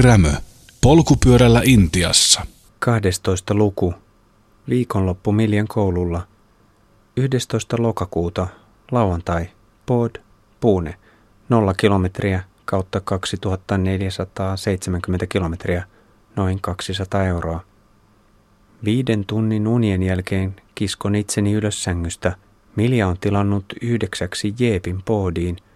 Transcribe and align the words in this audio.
Rämö. 0.00 0.32
Polkupyörällä 0.82 1.62
Intiassa. 1.64 2.46
12. 2.78 3.54
luku. 3.54 3.94
Viikonloppu 4.68 5.32
Miljan 5.32 5.68
koululla. 5.68 6.26
11. 7.16 7.76
lokakuuta. 7.78 8.46
Lauantai. 8.90 9.46
Pod. 9.86 10.10
Puune. 10.60 10.94
0 11.48 11.74
kilometriä 11.74 12.42
kautta 12.64 13.00
2470 13.00 15.26
kilometriä. 15.26 15.84
Noin 16.36 16.60
200 16.60 17.24
euroa. 17.24 17.60
Viiden 18.84 19.24
tunnin 19.26 19.66
unien 19.66 20.02
jälkeen 20.02 20.56
kiskon 20.74 21.14
itseni 21.14 21.52
ylös 21.52 21.84
sängystä. 21.84 22.36
Milja 22.76 23.08
on 23.08 23.16
tilannut 23.20 23.64
yhdeksäksi 23.82 24.54
jeepin 24.58 25.02
poodiin– 25.02 25.56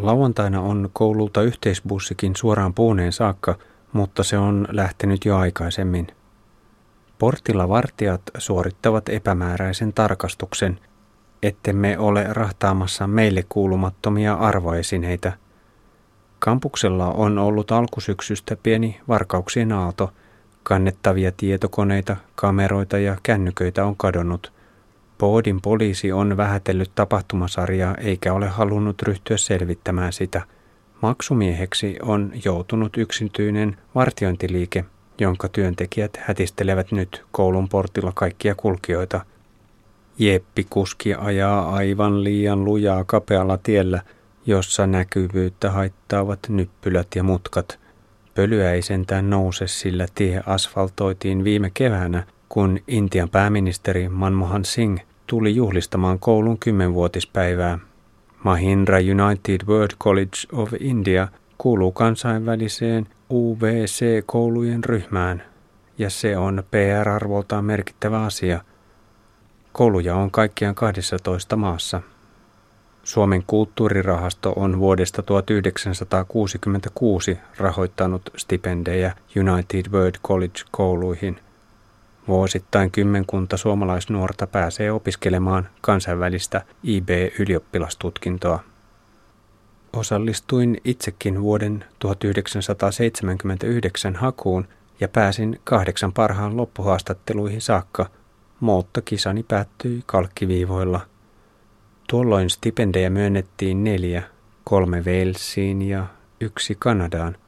Lauantaina 0.00 0.60
on 0.60 0.90
koululta 0.92 1.42
yhteisbussikin 1.42 2.36
suoraan 2.36 2.74
puuneen 2.74 3.12
saakka, 3.12 3.58
mutta 3.92 4.22
se 4.22 4.38
on 4.38 4.68
lähtenyt 4.70 5.24
jo 5.24 5.36
aikaisemmin. 5.36 6.06
Portilla 7.18 7.68
vartijat 7.68 8.22
suorittavat 8.38 9.08
epämääräisen 9.08 9.92
tarkastuksen, 9.92 10.80
ettemme 11.42 11.98
ole 11.98 12.26
rahtaamassa 12.28 13.06
meille 13.06 13.44
kuulumattomia 13.48 14.34
arvoesineitä. 14.34 15.32
Kampuksella 16.38 17.12
on 17.12 17.38
ollut 17.38 17.72
alkusyksystä 17.72 18.56
pieni 18.62 19.00
varkauksien 19.08 19.72
aalto. 19.72 20.12
Kannettavia 20.62 21.32
tietokoneita, 21.36 22.16
kameroita 22.34 22.98
ja 22.98 23.16
kännyköitä 23.22 23.84
on 23.84 23.96
kadonnut– 23.96 24.52
Poodin 25.18 25.60
poliisi 25.60 26.12
on 26.12 26.36
vähätellyt 26.36 26.90
tapahtumasarjaa 26.94 27.94
eikä 27.94 28.32
ole 28.32 28.48
halunnut 28.48 29.02
ryhtyä 29.02 29.36
selvittämään 29.36 30.12
sitä. 30.12 30.42
Maksumieheksi 31.02 31.96
on 32.02 32.32
joutunut 32.44 32.96
yksityinen 32.96 33.76
vartiointiliike, 33.94 34.84
jonka 35.20 35.48
työntekijät 35.48 36.18
hätistelevät 36.20 36.92
nyt 36.92 37.24
koulun 37.32 37.68
portilla 37.68 38.12
kaikkia 38.14 38.54
kulkijoita. 38.54 39.20
Jeppi 40.18 40.66
kuski 40.70 41.14
ajaa 41.14 41.70
aivan 41.74 42.24
liian 42.24 42.64
lujaa 42.64 43.04
kapealla 43.04 43.58
tiellä, 43.62 44.02
jossa 44.46 44.86
näkyvyyttä 44.86 45.70
haittaavat 45.70 46.40
nyppylät 46.48 47.08
ja 47.16 47.22
mutkat. 47.22 47.78
Pölyä 48.34 48.72
ei 48.72 48.82
sentään 48.82 49.30
nouse, 49.30 49.66
sillä 49.66 50.06
tie 50.14 50.42
asfaltoitiin 50.46 51.44
viime 51.44 51.70
keväänä, 51.74 52.26
kun 52.48 52.78
Intian 52.88 53.28
pääministeri 53.28 54.08
Manmohan 54.08 54.64
Singh 54.64 55.07
tuli 55.28 55.56
juhlistamaan 55.56 56.18
koulun 56.18 56.58
kymmenvuotispäivää. 56.58 57.78
Mahindra 58.44 58.98
United 58.98 59.60
World 59.66 59.90
College 60.00 60.38
of 60.52 60.72
India 60.80 61.28
kuuluu 61.58 61.92
kansainväliseen 61.92 63.06
UVC-koulujen 63.30 64.84
ryhmään, 64.84 65.42
ja 65.98 66.10
se 66.10 66.36
on 66.36 66.62
PR-arvoltaan 66.70 67.64
merkittävä 67.64 68.24
asia. 68.24 68.60
Kouluja 69.72 70.16
on 70.16 70.30
kaikkiaan 70.30 70.74
12 70.74 71.56
maassa. 71.56 72.02
Suomen 73.04 73.44
kulttuurirahasto 73.46 74.52
on 74.56 74.78
vuodesta 74.78 75.22
1966 75.22 77.38
rahoittanut 77.56 78.30
stipendejä 78.36 79.12
United 79.36 79.92
World 79.92 80.14
College-kouluihin– 80.22 81.40
Vuosittain 82.28 82.90
kymmenkunta 82.90 83.56
suomalaisnuorta 83.56 84.46
pääsee 84.46 84.92
opiskelemaan 84.92 85.68
kansainvälistä 85.80 86.64
IB-ylioppilastutkintoa. 86.82 88.60
Osallistuin 89.92 90.80
itsekin 90.84 91.42
vuoden 91.42 91.84
1979 91.98 94.16
hakuun 94.16 94.68
ja 95.00 95.08
pääsin 95.08 95.60
kahdeksan 95.64 96.12
parhaan 96.12 96.56
loppuhaastatteluihin 96.56 97.60
saakka. 97.60 98.06
Moottokisani 98.60 99.42
päättyi 99.42 100.02
kalkkiviivoilla. 100.06 101.00
Tuolloin 102.08 102.50
stipendejä 102.50 103.10
myönnettiin 103.10 103.84
neljä, 103.84 104.22
kolme 104.64 105.02
Walesiin 105.06 105.82
ja 105.82 106.06
yksi 106.40 106.76
Kanadaan– 106.80 107.36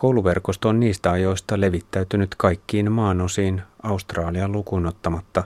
Kouluverkosto 0.00 0.68
on 0.68 0.80
niistä 0.80 1.10
ajoista 1.10 1.60
levittäytynyt 1.60 2.34
kaikkiin 2.34 2.92
maanosiin 2.92 3.62
Australian 3.82 4.52
lukuun 4.52 4.86
ottamatta. 4.86 5.44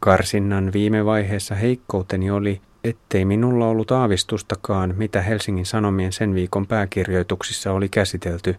Karsinnan 0.00 0.72
viime 0.72 1.04
vaiheessa 1.04 1.54
heikkouteni 1.54 2.30
oli, 2.30 2.60
ettei 2.84 3.24
minulla 3.24 3.66
ollut 3.66 3.90
aavistustakaan, 3.90 4.94
mitä 4.96 5.22
Helsingin 5.22 5.66
Sanomien 5.66 6.12
sen 6.12 6.34
viikon 6.34 6.66
pääkirjoituksissa 6.66 7.72
oli 7.72 7.88
käsitelty. 7.88 8.56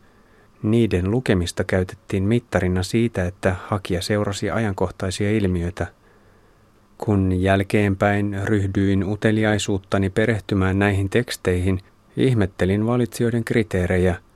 Niiden 0.63 1.11
lukemista 1.11 1.63
käytettiin 1.63 2.23
mittarina 2.23 2.83
siitä, 2.83 3.25
että 3.25 3.55
hakija 3.67 4.01
seurasi 4.01 4.51
ajankohtaisia 4.51 5.31
ilmiöitä. 5.31 5.87
Kun 6.97 7.41
jälkeenpäin 7.41 8.39
ryhdyin 8.43 9.03
uteliaisuuttani 9.03 10.09
perehtymään 10.09 10.79
näihin 10.79 11.09
teksteihin, 11.09 11.79
ihmettelin 12.17 12.85
valitsijoiden 12.87 13.43
kriteerejä– 13.43 14.15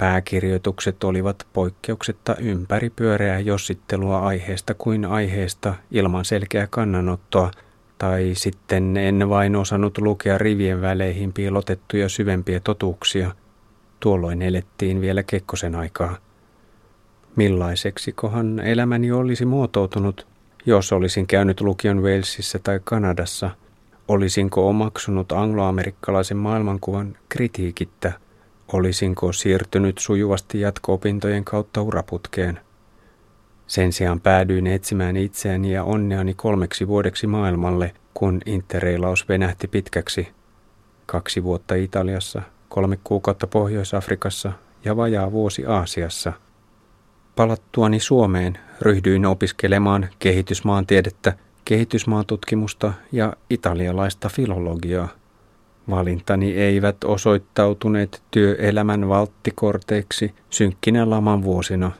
Pääkirjoitukset 0.00 1.04
olivat 1.04 1.46
poikkeuksetta 1.52 2.36
ympäripyöreää 2.36 3.38
jossittelua 3.40 4.18
aiheesta 4.18 4.74
kuin 4.74 5.04
aiheesta 5.04 5.74
ilman 5.90 6.24
selkeää 6.24 6.66
kannanottoa, 6.70 7.50
tai 7.98 8.30
sitten 8.34 8.96
en 8.96 9.28
vain 9.28 9.56
osannut 9.56 9.98
lukea 9.98 10.38
rivien 10.38 10.80
väleihin 10.80 11.32
piilotettuja 11.32 12.08
syvempiä 12.08 12.60
totuuksia. 12.60 13.32
Tuolloin 14.00 14.42
elettiin 14.42 15.00
vielä 15.00 15.22
Kekkosen 15.22 15.74
aikaa. 15.74 16.16
Millaiseksi 17.36 18.12
kohan 18.12 18.58
elämäni 18.60 19.12
olisi 19.12 19.44
muotoutunut, 19.44 20.26
jos 20.66 20.92
olisin 20.92 21.26
käynyt 21.26 21.60
lukion 21.60 22.02
Walesissa 22.02 22.58
tai 22.58 22.80
Kanadassa? 22.84 23.50
Olisinko 24.08 24.68
omaksunut 24.68 25.32
angloamerikkalaisen 25.32 26.36
maailmankuvan 26.36 27.16
kritiikittä– 27.28 28.12
Olisinko 28.72 29.32
siirtynyt 29.32 29.98
sujuvasti 29.98 30.60
jatko-opintojen 30.60 31.44
kautta 31.44 31.82
uraputkeen? 31.82 32.60
Sen 33.66 33.92
sijaan 33.92 34.20
päädyin 34.20 34.66
etsimään 34.66 35.16
itseäni 35.16 35.72
ja 35.72 35.84
onneani 35.84 36.34
kolmeksi 36.34 36.88
vuodeksi 36.88 37.26
maailmalle, 37.26 37.94
kun 38.14 38.40
interreilaus 38.46 39.28
venähti 39.28 39.68
pitkäksi. 39.68 40.28
Kaksi 41.06 41.44
vuotta 41.44 41.74
Italiassa, 41.74 42.42
kolme 42.68 42.98
kuukautta 43.04 43.46
Pohjois-Afrikassa 43.46 44.52
ja 44.84 44.96
vajaa 44.96 45.32
vuosi 45.32 45.66
Aasiassa. 45.66 46.32
Palattuani 47.36 48.00
Suomeen 48.00 48.58
ryhdyin 48.80 49.26
opiskelemaan 49.26 50.08
kehitysmaantiedettä, 50.18 51.32
kehitysmaatutkimusta 51.64 52.92
ja 53.12 53.32
italialaista 53.50 54.28
filologiaa. 54.28 55.19
Valintani 55.90 56.52
eivät 56.52 57.04
osoittautuneet 57.04 58.22
työelämän 58.30 59.08
valttikorteiksi 59.08 60.34
synkkinä 60.50 61.10
laman 61.10 61.42
vuosina. 61.42 61.90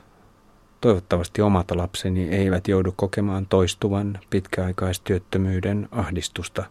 Toivottavasti 0.81 1.41
omat 1.41 1.71
lapseni 1.71 2.29
eivät 2.29 2.67
joudu 2.67 2.93
kokemaan 2.95 3.45
toistuvan 3.45 4.19
pitkäaikaistyöttömyyden 4.29 5.87
ahdistusta. 5.91 6.65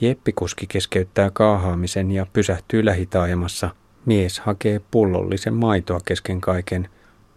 Jeppikuski 0.00 0.66
keskeyttää 0.66 1.30
kaahaamisen 1.30 2.10
ja 2.10 2.26
pysähtyy 2.32 2.84
lähitaajamassa. 2.84 3.70
Mies 4.06 4.40
hakee 4.40 4.80
pullollisen 4.90 5.54
maitoa 5.54 6.00
kesken 6.04 6.40
kaiken. 6.40 6.88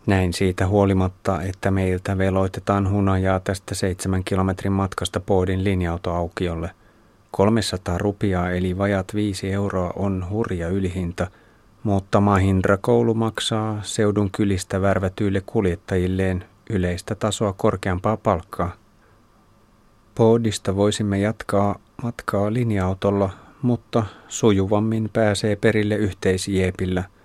Näin 0.08 0.34
siitä 0.34 0.68
huolimatta, 0.68 1.42
että 1.42 1.72
meiltä 1.72 2.18
veloitetaan 2.18 2.92
hunajaa 2.92 3.40
tästä 3.40 3.75
seitsemän 3.75 4.24
kilometrin 4.24 4.74
matkasta 4.74 5.20
Poodin 5.20 5.64
linja-autoaukiolle– 5.64 6.70
300 7.35 7.97
rupiaa 7.97 8.51
eli 8.51 8.78
vajat 8.78 9.16
5 9.16 9.51
euroa 9.51 9.94
on 9.96 10.25
hurja 10.29 10.68
ylihinta, 10.68 11.28
mutta 11.84 12.22
Mahindra 12.22 12.78
koulu 12.78 13.13
maksaa 13.13 13.80
seudun 13.81 14.31
kylistä 14.31 14.81
värvätyille 14.81 15.42
kuljettajilleen 15.45 16.45
yleistä 16.69 17.15
tasoa 17.15 17.54
korkeampaa 17.54 18.18
palkkaa. 18.18 18.71
Poodista 20.15 20.75
voisimme 20.75 21.19
jatkaa 21.19 21.80
matkaa 22.04 22.54
linja-autolla, 22.54 23.30
mutta 23.62 24.06
sujuvammin 24.27 25.10
pääsee 25.13 25.56
perille 25.56 25.95
yhteisjiepillä– 25.95 27.04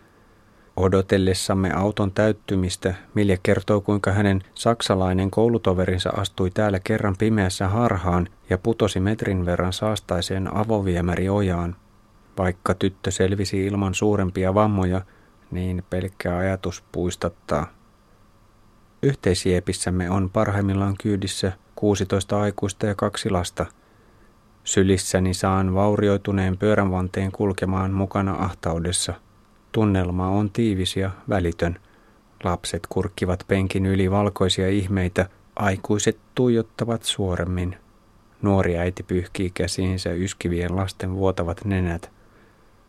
Odotellessamme 0.76 1.72
auton 1.72 2.12
täyttymistä 2.12 2.94
Milja 3.14 3.36
kertoo, 3.42 3.80
kuinka 3.80 4.12
hänen 4.12 4.42
saksalainen 4.54 5.30
koulutoverinsa 5.30 6.10
astui 6.10 6.50
täällä 6.50 6.80
kerran 6.84 7.16
pimeässä 7.18 7.68
harhaan 7.68 8.28
ja 8.50 8.58
putosi 8.58 9.00
metrin 9.00 9.46
verran 9.46 9.72
saastaiseen 9.72 10.56
avoviemäriojaan. 10.56 11.76
Vaikka 12.38 12.74
tyttö 12.74 13.10
selvisi 13.10 13.66
ilman 13.66 13.94
suurempia 13.94 14.54
vammoja, 14.54 15.00
niin 15.50 15.82
pelkkä 15.90 16.36
ajatus 16.36 16.84
puistattaa. 16.92 17.66
Yhteisiepissämme 19.02 20.10
on 20.10 20.30
parhaimmillaan 20.30 20.94
kyydissä 21.02 21.52
16 21.74 22.40
aikuista 22.40 22.86
ja 22.86 22.94
kaksi 22.94 23.30
lasta. 23.30 23.66
Sylissäni 24.64 25.34
saan 25.34 25.74
vaurioituneen 25.74 26.58
pyöränvanteen 26.58 27.32
kulkemaan 27.32 27.90
mukana 27.90 28.32
ahtaudessa– 28.32 29.14
Tunnelma 29.72 30.28
on 30.28 30.50
tiivis 30.50 30.96
ja 30.96 31.10
välitön. 31.28 31.78
Lapset 32.44 32.86
kurkkivat 32.88 33.44
penkin 33.48 33.86
yli 33.86 34.10
valkoisia 34.10 34.68
ihmeitä, 34.68 35.28
aikuiset 35.56 36.18
tuijottavat 36.34 37.02
suoremmin. 37.02 37.76
Nuori 38.42 38.78
äiti 38.78 39.02
pyyhkii 39.02 39.50
käsiinsä 39.50 40.12
yskivien 40.12 40.76
lasten 40.76 41.14
vuotavat 41.14 41.64
nenät. 41.64 42.10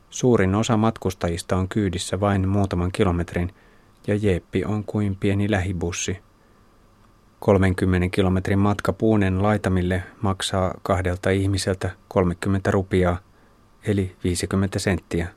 Suurin 0.09 0.55
osa 0.55 0.77
matkustajista 0.77 1.55
on 1.55 1.69
kyydissä 1.69 2.19
vain 2.19 2.49
muutaman 2.49 2.91
kilometrin, 2.91 3.53
ja 4.07 4.15
jeppi 4.15 4.65
on 4.65 4.83
kuin 4.83 5.15
pieni 5.15 5.51
lähibussi. 5.51 6.17
30 7.39 8.07
kilometrin 8.15 8.59
matka 8.59 8.93
puunen 8.93 9.43
laitamille 9.43 10.03
maksaa 10.21 10.73
kahdelta 10.83 11.29
ihmiseltä 11.29 11.89
30 12.07 12.71
rupiaa, 12.71 13.19
eli 13.83 14.15
50 14.23 14.79
senttiä. 14.79 15.27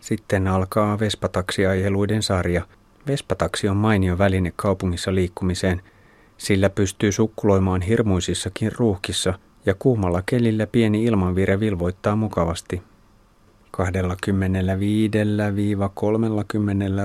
Sitten 0.00 0.48
alkaa 0.48 0.98
Vespataksiajeluiden 0.98 2.22
sarja. 2.22 2.62
Vespataksi 3.06 3.68
on 3.68 3.76
mainio 3.76 4.18
väline 4.18 4.52
kaupungissa 4.56 5.14
liikkumiseen, 5.14 5.82
sillä 6.38 6.70
pystyy 6.70 7.12
sukkuloimaan 7.12 7.82
hirmuisissakin 7.82 8.72
ruuhkissa 8.76 9.34
ja 9.66 9.74
kuumalla 9.78 10.22
kelillä 10.26 10.66
pieni 10.66 11.04
ilmanvire 11.04 11.60
vilvoittaa 11.60 12.16
mukavasti. 12.16 12.82
25-30 13.76 13.80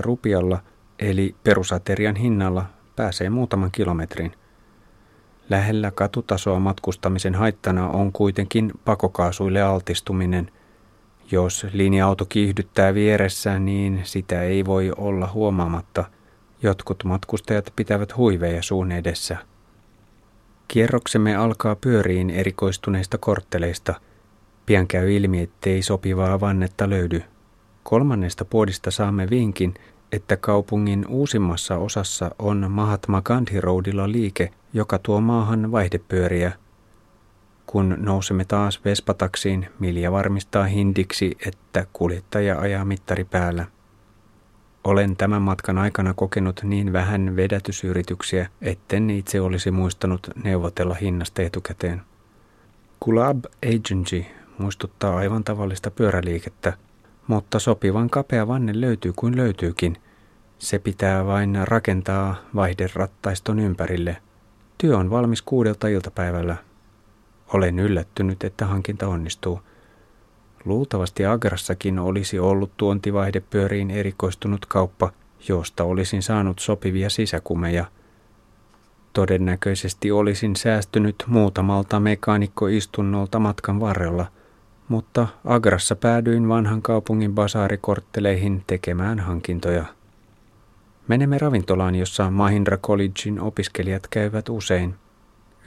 rupialla 0.02 0.60
eli 1.00 1.36
perusaterian 1.44 2.16
hinnalla 2.16 2.66
pääsee 2.96 3.30
muutaman 3.30 3.72
kilometrin. 3.72 4.32
Lähellä 5.50 5.92
katutasoa 5.92 6.60
matkustamisen 6.60 7.36
haittana 7.36 7.90
on 7.90 8.12
kuitenkin 8.12 8.72
pakokaasuille 8.86 9.62
altistuminen. 9.62 10.52
Jos 11.32 11.68
linja-auto 11.74 12.26
kiihdyttää 12.26 12.94
vieressä, 12.94 13.60
niin 13.60 14.02
sitä 14.04 14.42
ei 14.42 14.66
voi 14.66 14.92
olla 14.98 15.30
huomaamatta. 15.34 16.06
Jotkut 16.64 17.04
matkustajat 17.04 17.74
pitävät 17.76 18.18
huiveja 18.18 18.62
suun 18.62 18.92
edessä. 18.92 19.38
Kierroksemme 20.68 21.36
alkaa 21.36 21.76
pyöriin 21.76 22.30
erikoistuneista 22.30 23.18
kortteleista. 23.18 23.94
Pian 24.66 24.88
käy 24.88 25.16
ilmi, 25.16 25.42
ettei 25.42 25.82
sopivaa 25.82 26.40
vannetta 26.40 26.90
löydy. 26.90 27.24
Kolmannesta 27.84 28.46
puodista 28.46 28.92
saamme 28.92 29.30
vinkin, 29.30 29.74
että 30.12 30.38
kaupungin 30.38 31.06
uusimmassa 31.08 31.78
osassa 31.78 32.32
on 32.40 32.72
Mahatma 32.72 33.22
Gandhi 33.22 33.62
Roadilla 33.62 34.12
liike, 34.12 34.52
joka 34.74 35.00
tuo 35.00 35.22
maahan 35.22 35.72
vaihdepyöriä. 35.72 36.52
Kun 37.66 37.96
nousemme 38.00 38.46
taas 38.46 38.86
Vespataksiin, 38.86 39.68
Milja 39.80 40.12
varmistaa 40.12 40.64
hindiksi, 40.64 41.38
että 41.48 41.86
kuljettaja 41.94 42.60
ajaa 42.60 42.86
mittari 42.86 43.24
päällä. 43.24 43.66
Olen 44.84 45.16
tämän 45.16 45.42
matkan 45.42 45.78
aikana 45.78 46.14
kokenut 46.14 46.62
niin 46.64 46.94
vähän 46.94 47.36
vedätysyrityksiä, 47.36 48.50
etten 48.62 49.10
itse 49.10 49.42
olisi 49.42 49.72
muistanut 49.72 50.28
neuvotella 50.44 50.94
hinnasta 50.94 51.42
etukäteen. 51.42 52.02
Kulab 53.00 53.46
Agency 53.76 54.26
muistuttaa 54.58 55.16
aivan 55.18 55.44
tavallista 55.44 55.92
pyöräliikettä, 55.92 56.74
mutta 57.28 57.60
sopivan 57.60 58.10
kapea 58.10 58.48
vanne 58.48 58.82
löytyy 58.82 59.14
kuin 59.16 59.38
löytyykin. 59.38 59.98
Se 60.60 60.80
pitää 60.80 61.26
vain 61.26 61.58
rakentaa 61.64 62.36
vaihderattaiston 62.56 63.60
ympärille. 63.60 64.18
Työ 64.78 64.98
on 64.98 65.10
valmis 65.10 65.42
kuudelta 65.42 65.88
iltapäivällä. 65.88 66.56
Olen 67.54 67.80
yllättynyt, 67.80 68.44
että 68.44 68.66
hankinta 68.66 69.08
onnistuu. 69.08 69.62
Luultavasti 70.66 71.26
Agrassakin 71.26 72.00
olisi 72.00 72.40
ollut 72.40 72.72
tuontivaihdepyöriin 72.78 73.92
erikoistunut 73.92 74.66
kauppa, 74.66 75.12
josta 75.48 75.84
olisin 75.84 76.22
saanut 76.22 76.60
sopivia 76.60 77.10
sisäkumeja. 77.10 77.86
Todennäköisesti 79.14 80.12
olisin 80.12 80.56
säästynyt 80.56 81.16
muutamalta 81.28 82.00
mekaanikkoistunnolta 82.00 83.40
matkan 83.40 83.80
varrella– 83.80 84.26
mutta 84.88 85.28
Agrassa 85.46 85.96
päädyin 85.96 86.50
vanhan 86.50 86.82
kaupungin 86.82 87.36
basaarikortteleihin 87.36 88.64
tekemään 88.68 89.20
hankintoja. 89.20 89.86
Menemme 91.08 91.38
ravintolaan, 91.38 91.96
jossa 91.96 92.32
Mahindra 92.32 92.78
Collegein 92.78 93.40
opiskelijat 93.40 94.08
käyvät 94.08 94.50
usein. 94.50 94.96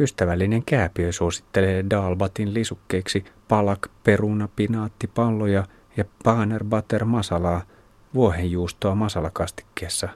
Ystävällinen 0.01 0.65
kääpiö 0.65 1.13
suosittelee 1.13 1.85
Dalbatin 1.91 2.55
lisukkeiksi 2.55 3.25
palak, 3.49 3.89
peruna, 4.05 4.49
pinaattipalloja 4.57 5.65
ja 5.97 6.05
paner 6.25 6.65
butter 6.65 7.05
masalaa, 7.05 7.63
vuohenjuustoa 8.15 8.95
masalakastikkeessa. 8.95 10.09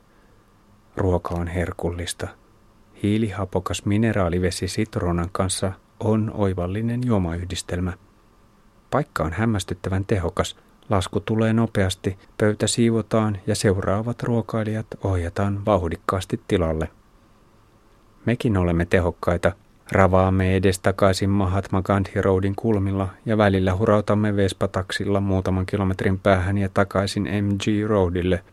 Ruoka 0.96 1.34
on 1.34 1.46
herkullista. 1.46 2.28
Hiilihapokas 3.02 3.84
mineraalivesi 3.84 4.68
sitronan 4.68 5.28
kanssa 5.32 5.72
on 6.00 6.30
oivallinen 6.34 7.00
juomayhdistelmä. 7.06 7.92
Paikka 8.90 9.24
on 9.24 9.32
hämmästyttävän 9.32 10.04
tehokas. 10.04 10.56
Lasku 10.90 11.20
tulee 11.20 11.52
nopeasti, 11.52 12.18
pöytä 12.38 12.66
siivotaan 12.66 13.38
ja 13.46 13.54
seuraavat 13.54 14.22
ruokailijat 14.22 14.86
ohjataan 15.04 15.64
vauhdikkaasti 15.66 16.40
tilalle. 16.48 16.88
Mekin 18.26 18.56
olemme 18.56 18.86
tehokkaita. 18.86 19.52
Ravaamme 19.92 20.56
edestakaisin 20.56 21.30
Mahatma 21.30 21.82
Gandhi 21.82 22.22
Roadin 22.22 22.56
kulmilla 22.56 23.08
ja 23.26 23.38
välillä 23.38 23.76
hurautamme 23.76 24.36
Vespataksilla 24.36 25.20
muutaman 25.20 25.66
kilometrin 25.66 26.18
päähän 26.18 26.58
ja 26.58 26.68
takaisin 26.74 27.22
MG 27.22 27.62
Roadille. 27.86 28.44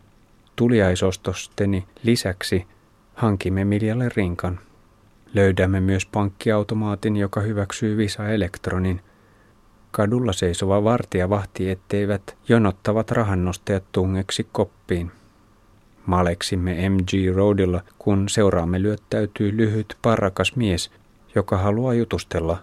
Tuliaisostosteni 0.56 1.86
lisäksi 2.04 2.68
hankimme 3.16 3.66
Miljalle 3.66 4.10
rinkan. 4.16 4.60
Löydämme 5.34 5.80
myös 5.80 6.06
pankkiautomaatin, 6.06 7.18
joka 7.18 7.42
hyväksyy 7.42 7.98
Visa 7.98 8.30
Elektronin– 8.30 9.02
Kadulla 9.98 10.34
seisova 10.34 10.84
vartija 10.84 11.30
vahti, 11.30 11.70
etteivät 11.70 12.38
jonottavat 12.48 13.12
rahannostajat 13.12 13.84
tungeksi 13.92 14.48
koppiin. 14.52 15.12
Maleksimme 16.06 16.90
MG 16.90 17.36
Roadilla, 17.36 17.82
kun 18.00 18.30
seuraamme 18.30 18.82
lyöttäytyy 18.82 19.58
lyhyt 19.58 19.98
parrakas 20.02 20.56
mies, 20.56 20.92
joka 21.38 21.58
haluaa 21.58 21.94
jutustella. 21.94 22.58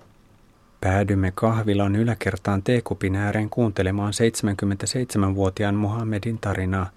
Päädymme 0.81 1.33
kahvilan 1.35 1.97
yläkertaan 1.97 2.63
teekupin 2.63 3.17
ääreen 3.17 3.51
kuuntelemaan 3.51 4.13
77-vuotiaan 4.13 5.75
Mohammedin 5.75 6.39
tarinaa. 6.39 6.91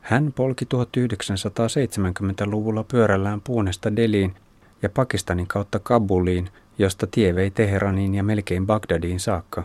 Hän 0.00 0.32
polki 0.32 0.64
1970-luvulla 0.64 2.84
pyörällään 2.84 3.40
puunesta 3.40 3.96
Deliin 3.96 4.34
ja 4.82 4.88
Pakistanin 4.88 5.46
kautta 5.46 5.78
Kabuliin 5.78 6.48
josta 6.80 7.06
tie 7.06 7.34
vei 7.34 7.50
Teheraniin 7.50 8.14
ja 8.14 8.22
melkein 8.22 8.66
Bagdadiin 8.66 9.20
saakka. 9.20 9.64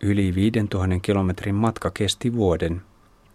Yli 0.00 0.34
5000 0.34 1.00
kilometrin 1.02 1.54
matka 1.54 1.90
kesti 1.90 2.34
vuoden. 2.34 2.82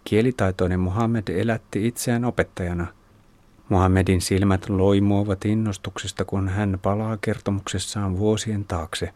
Kielitaitoinen 0.04 0.80
Muhammed 0.80 1.28
elätti 1.28 1.88
itseään 1.88 2.26
opettajana. 2.26 2.88
Muhammedin 3.70 4.22
silmät 4.22 4.70
loimuovat 4.70 5.46
innostuksesta, 5.46 6.26
kun 6.26 6.50
hän 6.50 6.80
palaa 6.82 7.18
kertomuksessaan 7.22 8.18
vuosien 8.18 8.66
taakse. 8.66 9.14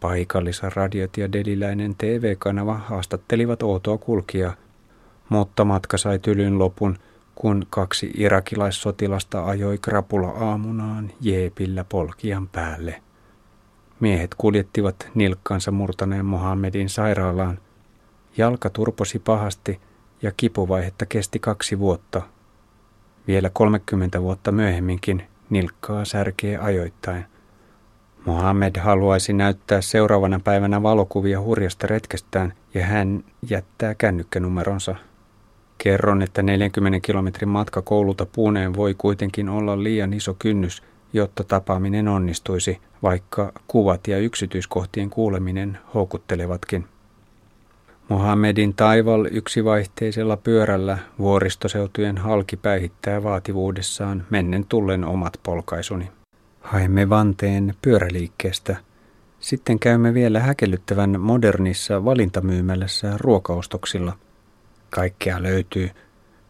Paikallisradiot 0.00 1.16
ja 1.16 1.32
deliläinen 1.32 1.94
TV-kanava 1.98 2.74
haastattelivat 2.74 3.62
outoa 3.62 3.98
kulkia, 3.98 4.52
mutta 5.28 5.64
matka 5.64 5.98
sai 5.98 6.18
tylyn 6.18 6.58
lopun– 6.58 6.98
kun 7.36 7.66
kaksi 7.70 8.10
irakilaissotilasta 8.14 9.44
ajoi 9.44 9.78
krapula 9.78 10.28
aamunaan 10.28 11.12
jeepillä 11.20 11.84
polkian 11.84 12.48
päälle. 12.48 13.02
Miehet 14.00 14.34
kuljettivat 14.34 15.10
nilkkansa 15.14 15.70
murtaneen 15.70 16.24
Mohammedin 16.24 16.88
sairaalaan. 16.88 17.58
Jalka 18.36 18.70
turposi 18.70 19.18
pahasti 19.18 19.80
ja 20.22 20.32
kipuvaihetta 20.36 21.06
kesti 21.06 21.38
kaksi 21.38 21.78
vuotta. 21.78 22.22
Vielä 23.26 23.50
30 23.50 24.22
vuotta 24.22 24.52
myöhemminkin 24.52 25.22
nilkkaa 25.50 26.04
särkee 26.04 26.58
ajoittain. 26.58 27.24
Mohammed 28.24 28.78
haluaisi 28.78 29.32
näyttää 29.32 29.80
seuraavana 29.80 30.40
päivänä 30.44 30.82
valokuvia 30.82 31.40
hurjasta 31.40 31.86
retkestään 31.86 32.52
ja 32.74 32.86
hän 32.86 33.24
jättää 33.50 33.94
kännykkänumeronsa 33.94 34.94
Kerron, 35.78 36.22
että 36.22 36.42
40 36.42 37.00
kilometrin 37.00 37.48
matka 37.48 37.82
koululta 37.82 38.26
puuneen 38.26 38.76
voi 38.76 38.94
kuitenkin 38.98 39.48
olla 39.48 39.82
liian 39.82 40.12
iso 40.12 40.36
kynnys, 40.38 40.82
jotta 41.12 41.44
tapaaminen 41.44 42.08
onnistuisi, 42.08 42.80
vaikka 43.02 43.52
kuvat 43.66 44.08
ja 44.08 44.18
yksityiskohtien 44.18 45.10
kuuleminen 45.10 45.78
houkuttelevatkin. 45.94 46.86
Mohammedin 48.08 48.74
taival 48.74 49.26
yksivaihteisella 49.30 50.36
pyörällä 50.36 50.98
vuoristoseutujen 51.18 52.18
halki 52.18 52.56
päihittää 52.56 53.22
vaativuudessaan 53.22 54.26
mennen 54.30 54.66
tullen 54.68 55.04
omat 55.04 55.40
polkaisuni. 55.42 56.10
Haemme 56.60 57.08
vanteen 57.08 57.74
pyöräliikkeestä. 57.82 58.76
Sitten 59.40 59.78
käymme 59.78 60.14
vielä 60.14 60.40
häkellyttävän 60.40 61.20
modernissa 61.20 62.04
valintamyymälässä 62.04 63.14
ruokaostoksilla– 63.18 64.12
Kaikkea 64.90 65.42
löytyy 65.42 65.90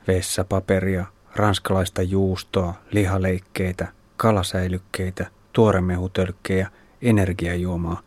vessapaperia, 0.06 1.04
ranskalaista 1.36 2.02
juustoa, 2.02 2.74
lihaleikkeitä, 2.90 3.88
kalasäilykkeitä, 4.16 5.26
tuoremehutölkkejä, 5.52 6.70
energiajuomaa. 7.02 8.00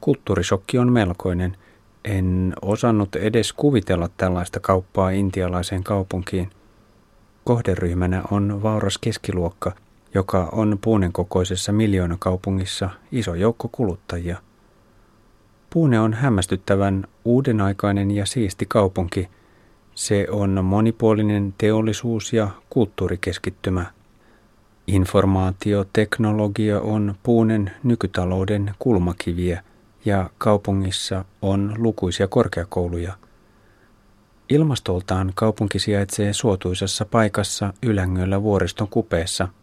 Kulttuurisokki 0.00 0.78
on 0.78 0.92
melkoinen. 0.92 1.56
En 2.04 2.54
osannut 2.62 3.16
edes 3.16 3.52
kuvitella 3.52 4.08
tällaista 4.16 4.60
kauppaa 4.60 5.10
intialaiseen 5.10 5.84
kaupunkiin. 5.84 6.50
Kohderyhmänä 7.44 8.22
on 8.30 8.62
vauras 8.62 8.98
keskiluokka, 8.98 9.72
joka 10.14 10.48
on 10.52 10.78
Puunen 10.80 11.12
kokoisessa 11.12 11.72
miljoonakaupungissa 11.72 12.90
iso 13.12 13.34
joukko 13.34 13.68
kuluttajia. 13.72 14.36
Puune 15.70 16.00
on 16.00 16.14
hämmästyttävän 16.14 17.04
uudenaikainen 17.24 18.10
ja 18.10 18.26
siisti 18.26 18.66
kaupunki. 18.66 19.28
Se 19.94 20.26
on 20.30 20.64
monipuolinen 20.64 21.54
teollisuus- 21.58 22.32
ja 22.32 22.48
kulttuurikeskittymä. 22.70 23.86
Informaatioteknologia 24.86 26.80
on 26.80 27.14
Puunen 27.22 27.70
nykytalouden 27.82 28.74
kulmakiviä 28.78 29.62
ja 30.04 30.30
kaupungissa 30.38 31.24
on 31.42 31.74
lukuisia 31.78 32.28
korkeakouluja. 32.28 33.12
Ilmastoltaan 34.48 35.32
kaupunki 35.34 35.78
sijaitsee 35.78 36.32
suotuisessa 36.32 37.04
paikassa 37.04 37.72
Ylängöllä 37.82 38.42
vuoriston 38.42 38.88
kupeessa– 38.88 39.48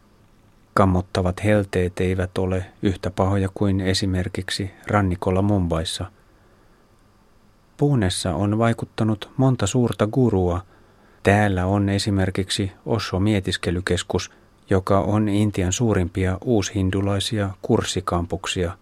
Kammottavat 0.73 1.43
helteet 1.43 1.99
eivät 1.99 2.37
ole 2.37 2.65
yhtä 2.81 3.11
pahoja 3.11 3.49
kuin 3.53 3.81
esimerkiksi 3.81 4.71
rannikolla 4.87 5.41
Mumbaissa. 5.41 6.05
Puunessa 7.77 8.35
on 8.35 8.57
vaikuttanut 8.57 9.29
monta 9.37 9.67
suurta 9.67 10.07
gurua. 10.07 10.61
Täällä 11.23 11.65
on 11.65 11.89
esimerkiksi 11.89 12.71
Osho-mietiskelykeskus, 12.85 14.31
joka 14.69 14.99
on 14.99 15.29
Intian 15.29 15.73
suurimpia 15.73 16.37
uushindulaisia 16.43 17.49
kurssikampuksia. 17.61 18.77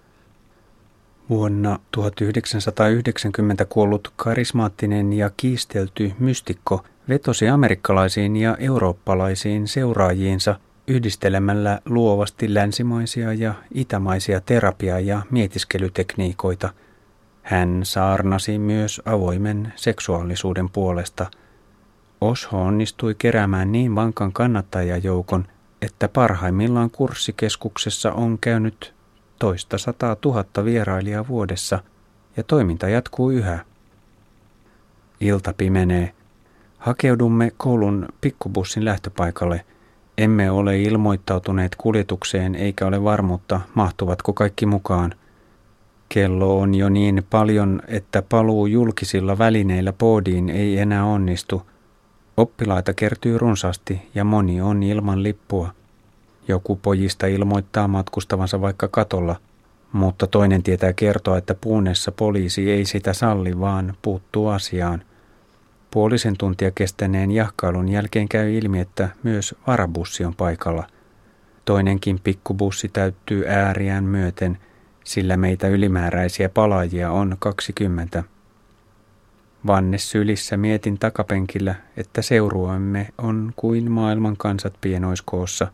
Vuonna 1.30 1.80
1990 1.92 3.66
kuollut 3.66 4.14
karismaattinen 4.16 5.14
ja 5.14 5.32
kiistelty 5.38 6.12
mystikko 6.20 6.84
vetosi 7.10 7.50
amerikkalaisiin 7.50 8.36
ja 8.36 8.58
eurooppalaisiin 8.60 9.68
seuraajiinsa– 9.68 10.56
yhdistelemällä 10.90 11.82
luovasti 11.86 12.54
länsimaisia 12.54 13.34
ja 13.34 13.54
itämaisia 13.74 14.42
terapia- 14.42 15.00
ja 15.00 15.22
mietiskelytekniikoita. 15.32 16.70
Hän 17.44 17.80
saarnasi 17.84 18.60
myös 18.60 19.02
avoimen 19.06 19.74
seksuaalisuuden 19.76 20.70
puolesta. 20.70 21.32
Osho 22.22 22.62
onnistui 22.62 23.16
keräämään 23.18 23.72
niin 23.72 23.96
vankan 23.96 24.34
kannattajajoukon, 24.34 25.48
että 25.82 26.08
parhaimmillaan 26.08 26.90
kurssikeskuksessa 26.90 28.12
on 28.12 28.38
käynyt 28.42 28.94
toista 29.40 29.78
sataa 29.78 30.16
tuhatta 30.16 30.66
vierailijaa 30.66 31.28
vuodessa 31.28 31.80
ja 32.38 32.44
toiminta 32.44 32.90
jatkuu 32.90 33.30
yhä. 33.30 33.60
Ilta 35.22 35.54
pimenee. 35.54 36.14
Hakeudumme 36.78 37.52
koulun 37.58 38.08
pikkubussin 38.22 38.86
lähtöpaikalle– 38.86 39.66
emme 40.20 40.52
ole 40.52 40.82
ilmoittautuneet 40.82 41.76
kuljetukseen 41.76 42.56
eikä 42.56 42.86
ole 42.86 43.04
varmuutta, 43.04 43.62
mahtuvatko 43.74 44.34
kaikki 44.34 44.66
mukaan. 44.66 45.14
Kello 46.10 46.60
on 46.60 46.76
jo 46.76 46.90
niin 46.90 47.24
paljon, 47.30 47.82
että 47.88 48.22
paluu 48.22 48.66
julkisilla 48.66 49.38
välineillä 49.38 49.94
poodiin 49.94 50.50
ei 50.50 50.78
enää 50.78 51.06
onnistu. 51.06 51.62
Oppilaita 52.38 52.94
kertyy 52.94 53.38
runsaasti 53.38 54.02
ja 54.16 54.24
moni 54.24 54.62
on 54.62 54.84
ilman 54.84 55.24
lippua. 55.24 55.74
Joku 56.50 56.76
pojista 56.76 57.28
ilmoittaa 57.28 57.88
matkustavansa 57.88 58.62
vaikka 58.62 58.88
katolla, 58.88 59.36
mutta 59.92 60.28
toinen 60.28 60.64
tietää 60.64 60.94
kertoa, 60.94 61.38
että 61.38 61.56
puunessa 61.56 62.12
poliisi 62.12 62.72
ei 62.72 62.86
sitä 62.86 63.14
salli, 63.14 63.60
vaan 63.60 63.94
puuttuu 64.02 64.48
asiaan. 64.48 65.04
Puolisen 65.92 66.38
tuntia 66.38 66.72
kestäneen 66.72 67.32
jahkailun 67.32 67.90
jälkeen 67.90 68.30
käy 68.30 68.54
ilmi, 68.54 68.80
että 68.80 69.10
myös 69.24 69.56
varabussi 69.68 70.26
on 70.26 70.36
paikalla. 70.36 70.88
Toinenkin 71.66 72.20
pikkubussi 72.24 72.90
täyttyy 72.90 73.48
ääriään 73.48 74.04
myöten, 74.04 74.58
sillä 75.04 75.38
meitä 75.38 75.68
ylimääräisiä 75.68 76.50
palaajia 76.50 77.12
on 77.12 77.36
20. 77.40 78.24
Vanne 79.68 79.98
sylissä 79.98 80.58
mietin 80.58 81.00
takapenkillä, 81.00 81.76
että 81.98 82.22
seuruamme 82.22 83.08
on 83.18 83.54
kuin 83.56 83.92
maailman 83.92 84.38
kansat 84.38 84.74
pienoiskoossa. 84.82 85.68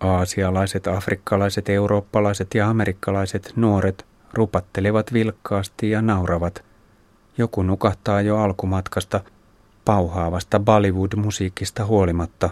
Aasialaiset, 0.00 0.86
afrikkalaiset, 0.86 1.68
eurooppalaiset 1.68 2.54
ja 2.54 2.68
amerikkalaiset 2.68 3.52
nuoret 3.56 4.06
rupattelevat 4.32 5.12
vilkkaasti 5.12 5.90
ja 5.90 6.02
nauravat. 6.02 6.64
Joku 7.38 7.62
nukahtaa 7.62 8.20
jo 8.20 8.38
alkumatkasta– 8.38 9.20
pauhaavasta 9.86 10.60
Bollywood-musiikista 10.60 11.84
huolimatta. 11.84 12.50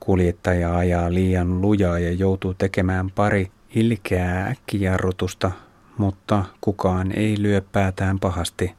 Kuljettaja 0.00 0.76
ajaa 0.76 1.14
liian 1.14 1.60
lujaa 1.60 1.98
ja 1.98 2.12
joutuu 2.12 2.54
tekemään 2.54 3.10
pari 3.10 3.50
ilkeää 3.74 4.46
äkkijarrutusta, 4.46 5.50
mutta 5.98 6.44
kukaan 6.60 7.12
ei 7.18 7.36
lyö 7.38 7.62
päätään 7.72 8.18
pahasti. 8.18 8.74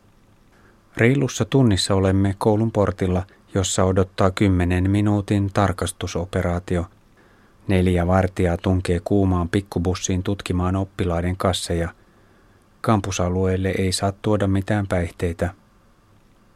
Reilussa 0.97 1.45
tunnissa 1.45 1.95
olemme 1.95 2.35
koulun 2.37 2.71
portilla, 2.71 3.23
jossa 3.53 3.83
odottaa 3.83 4.31
kymmenen 4.31 4.89
minuutin 4.89 5.49
tarkastusoperaatio. 5.53 6.85
Neljä 7.67 8.07
vartijaa 8.07 8.57
tunkee 8.57 9.01
kuumaan 9.03 9.49
pikkubussiin 9.49 10.23
tutkimaan 10.23 10.75
oppilaiden 10.75 11.37
kasseja. 11.37 11.89
Kampusalueelle 12.81 13.69
ei 13.77 13.91
saa 13.91 14.11
tuoda 14.11 14.47
mitään 14.47 14.87
päihteitä. 14.87 15.53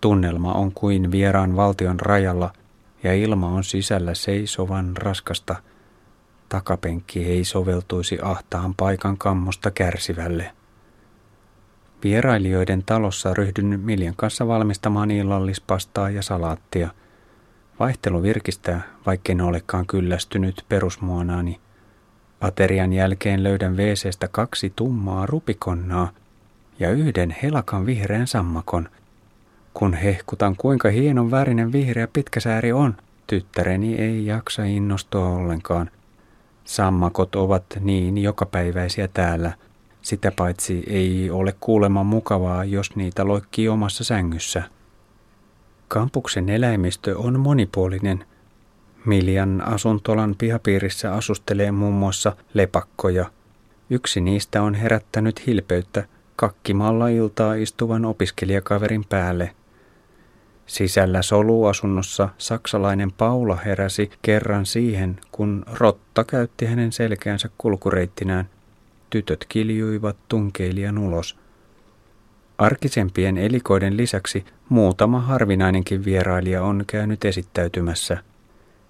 Tunnelma 0.01 0.53
on 0.53 0.71
kuin 0.71 1.11
vieraan 1.11 1.55
valtion 1.55 1.99
rajalla 1.99 2.53
ja 3.03 3.13
ilma 3.13 3.47
on 3.47 3.63
sisällä 3.63 4.13
seisovan 4.13 4.97
raskasta. 4.97 5.55
Takapenkki 6.49 7.25
ei 7.25 7.43
soveltuisi 7.43 8.17
ahtaan 8.21 8.75
paikan 8.75 9.17
kammosta 9.17 9.71
kärsivälle. 9.71 10.51
Vierailijoiden 12.03 12.83
talossa 12.83 13.33
ryhdyn 13.33 13.79
Miljan 13.79 14.15
kanssa 14.15 14.47
valmistamaan 14.47 15.11
illallispastaa 15.11 16.09
ja 16.09 16.21
salaattia. 16.21 16.89
Vaihtelu 17.79 18.21
virkistää, 18.21 18.81
vaikken 19.05 19.41
olekaan 19.41 19.85
kyllästynyt 19.85 20.65
perusmuonaani. 20.69 21.59
Aterian 22.41 22.93
jälkeen 22.93 23.43
löydän 23.43 23.77
WCstä 23.77 24.27
kaksi 24.27 24.73
tummaa 24.75 25.25
rupikonnaa 25.25 26.09
ja 26.79 26.91
yhden 26.91 27.35
helakan 27.43 27.85
vihreän 27.85 28.27
sammakon– 28.27 28.89
kun 29.77 29.93
hehkutan, 29.93 30.55
kuinka 30.55 30.89
hienon 30.89 31.31
värinen 31.31 31.71
vihreä 31.71 32.07
pitkäsääri 32.07 32.71
on, 32.71 32.97
tyttäreni 33.27 33.95
ei 33.95 34.25
jaksa 34.25 34.63
innostua 34.63 35.29
ollenkaan. 35.29 35.89
Sammakot 36.65 37.35
ovat 37.35 37.63
niin 37.79 38.17
jokapäiväisiä 38.17 39.07
täällä. 39.07 39.53
Sitä 40.01 40.31
paitsi 40.31 40.83
ei 40.87 41.29
ole 41.29 41.55
kuulemma 41.59 42.03
mukavaa, 42.03 42.65
jos 42.65 42.95
niitä 42.95 43.27
loikkii 43.27 43.69
omassa 43.69 44.03
sängyssä. 44.03 44.63
Kampuksen 45.87 46.49
eläimistö 46.49 47.17
on 47.17 47.39
monipuolinen. 47.39 48.25
Miljan 49.05 49.61
asuntolan 49.61 50.35
pihapiirissä 50.37 51.13
asustelee 51.13 51.71
muun 51.71 51.93
muassa 51.93 52.35
lepakkoja. 52.53 53.25
Yksi 53.89 54.21
niistä 54.21 54.61
on 54.61 54.73
herättänyt 54.73 55.47
hilpeyttä 55.47 56.07
kakkimalla 56.35 57.07
iltaa 57.07 57.53
istuvan 57.53 58.05
opiskelijakaverin 58.05 59.05
päälle– 59.09 59.51
Sisällä 60.67 61.21
soluasunnossa 61.21 62.29
saksalainen 62.37 63.11
Paula 63.11 63.55
heräsi 63.55 64.11
kerran 64.21 64.65
siihen, 64.65 65.19
kun 65.31 65.63
rotta 65.73 66.23
käytti 66.23 66.65
hänen 66.65 66.91
selkäänsä 66.91 67.49
kulkureittinään. 67.57 68.49
Tytöt 69.09 69.45
kiljuivat 69.49 70.17
tunkeilijan 70.27 70.97
ulos. 70.97 71.37
Arkisempien 72.57 73.37
elikoiden 73.37 73.97
lisäksi 73.97 74.45
muutama 74.69 75.19
harvinainenkin 75.19 76.05
vierailija 76.05 76.63
on 76.63 76.83
käynyt 76.87 77.25
esittäytymässä. 77.25 78.17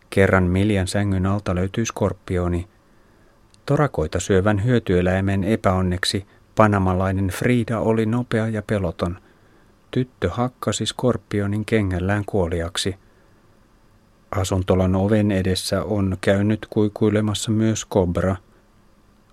Kerran 0.10 0.44
Miljan 0.44 0.88
sängyn 0.88 1.26
alta 1.26 1.56
löytyy 1.56 1.86
skorpioni. 1.86 2.68
Torakoita 3.66 4.20
syövän 4.20 4.64
hyötyeläimen 4.64 5.44
epäonneksi 5.44 6.26
panamalainen 6.56 7.28
Frida 7.28 7.80
oli 7.80 8.06
nopea 8.06 8.48
ja 8.48 8.62
peloton– 8.62 9.18
Tyttö 9.92 10.30
hakkasi 10.30 10.86
skorpionin 10.86 11.66
kengällään 11.66 12.24
kuoliaksi. 12.26 12.96
Asuntolan 14.32 14.96
oven 14.96 15.32
edessä 15.32 15.84
on 15.84 16.18
käynyt 16.22 16.68
kuikuilemassa 16.70 17.52
myös 17.52 17.86
kobra. 17.86 18.36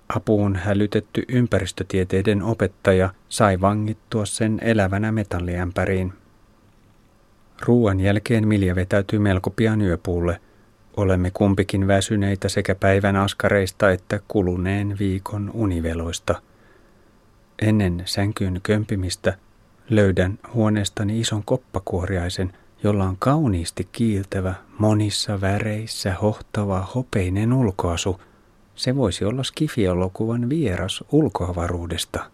Apuun 0.09 0.57
hälytetty 0.57 1.23
ympäristötieteiden 1.29 2.43
opettaja 2.43 3.11
sai 3.29 3.61
vangittua 3.61 4.27
sen 4.27 4.59
elävänä 4.63 5.13
metalliämpäriin. 5.13 6.13
Ruuan 7.63 8.01
jälkeen 8.01 8.49
Milja 8.49 8.75
vetäytyy 8.75 9.19
melko 9.19 9.51
pian 9.51 9.81
yöpuulle. 9.81 10.41
Olemme 10.97 11.31
kumpikin 11.31 11.87
väsyneitä 11.87 12.49
sekä 12.49 12.75
päivän 12.75 13.17
askareista 13.17 13.91
että 13.91 14.21
kuluneen 14.29 14.97
viikon 14.99 15.51
univeloista. 15.55 16.43
Ennen 17.63 18.03
sänkyyn 18.05 18.61
kömpimistä 18.63 19.39
löydän 19.91 20.39
huoneestani 20.55 21.21
ison 21.21 21.43
koppakuoriaisen, 21.45 22.53
jolla 22.83 23.05
on 23.05 23.17
kauniisti 23.19 23.89
kiiltävä, 23.93 24.55
monissa 24.79 25.41
väreissä 25.41 26.15
hohtava 26.15 26.89
hopeinen 26.95 27.53
ulkoasu. 27.53 28.21
Se 28.77 28.97
voisi 28.97 29.25
olla 29.25 29.43
skifielokuvan 29.43 30.49
vieras 30.49 31.05
ulkoavaruudesta. 31.13 32.31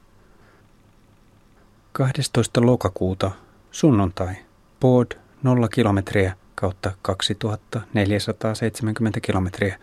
12. 1.93 2.67
lokakuuta, 2.67 3.31
sunnuntai, 3.71 4.35
Pod 4.81 5.07
0 5.43 5.69
kilometriä 5.69 6.35
kautta 6.55 6.93
2470 7.03 9.21
kilometriä, 9.21 9.79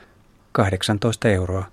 18 0.52 1.28
euroa. 1.28 1.66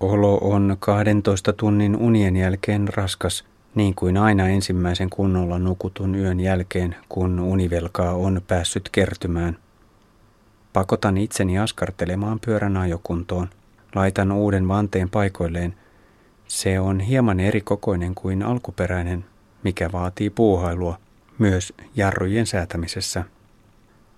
Olo 0.00 0.38
on 0.38 0.76
12 0.78 1.52
tunnin 1.52 1.96
unien 1.96 2.36
jälkeen 2.36 2.88
raskas, 2.88 3.44
niin 3.74 3.94
kuin 3.94 4.16
aina 4.16 4.48
ensimmäisen 4.48 5.10
kunnolla 5.10 5.58
nukutun 5.58 6.14
yön 6.14 6.40
jälkeen, 6.40 6.96
kun 7.08 7.40
univelkaa 7.40 8.12
on 8.12 8.42
päässyt 8.48 8.88
kertymään. 8.92 9.58
Pakotan 10.76 11.18
itseni 11.18 11.58
askartelemaan 11.58 12.40
pyörän 12.46 12.76
ajokuntoon. 12.76 13.48
Laitan 13.94 14.32
uuden 14.32 14.68
vanteen 14.68 15.10
paikoilleen. 15.10 15.74
Se 16.48 16.80
on 16.80 17.00
hieman 17.00 17.40
eri 17.40 17.60
kokoinen 17.60 18.14
kuin 18.14 18.42
alkuperäinen, 18.42 19.24
mikä 19.62 19.92
vaatii 19.92 20.30
puuhailua, 20.30 20.98
myös 21.38 21.72
jarrujen 21.94 22.46
säätämisessä. 22.46 23.24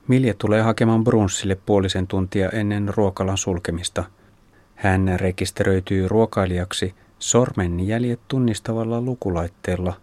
Milja 0.08 0.34
tulee 0.34 0.62
hakemaan 0.62 1.04
brunssille 1.04 1.54
puolisen 1.66 2.06
tuntia 2.06 2.50
ennen 2.50 2.94
ruokalan 2.96 3.38
sulkemista. 3.38 4.04
Hän 4.74 5.16
rekisteröityy 5.20 6.08
ruokailijaksi 6.08 6.94
sormenjäljet 7.18 8.20
tunnistavalla 8.28 9.00
lukulaitteella. 9.00 9.94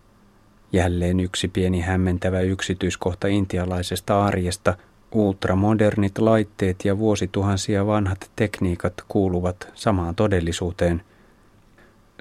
Jälleen 0.71 1.19
yksi 1.19 1.47
pieni 1.47 1.81
hämmentävä 1.81 2.39
yksityiskohta 2.39 3.27
intialaisesta 3.27 4.25
arjesta. 4.25 4.77
Ultramodernit 5.15 6.17
laitteet 6.17 6.85
ja 6.85 6.97
vuosituhansia 6.97 7.87
vanhat 7.87 8.31
tekniikat 8.35 8.93
kuuluvat 9.07 9.67
samaan 9.73 10.15
todellisuuteen. 10.15 11.01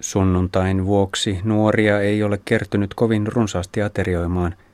Sunnuntain 0.00 0.86
vuoksi 0.86 1.40
nuoria 1.44 2.00
ei 2.00 2.22
ole 2.22 2.40
kertynyt 2.44 2.94
kovin 2.94 3.26
runsaasti 3.26 3.82
aterioimaan– 3.82 4.54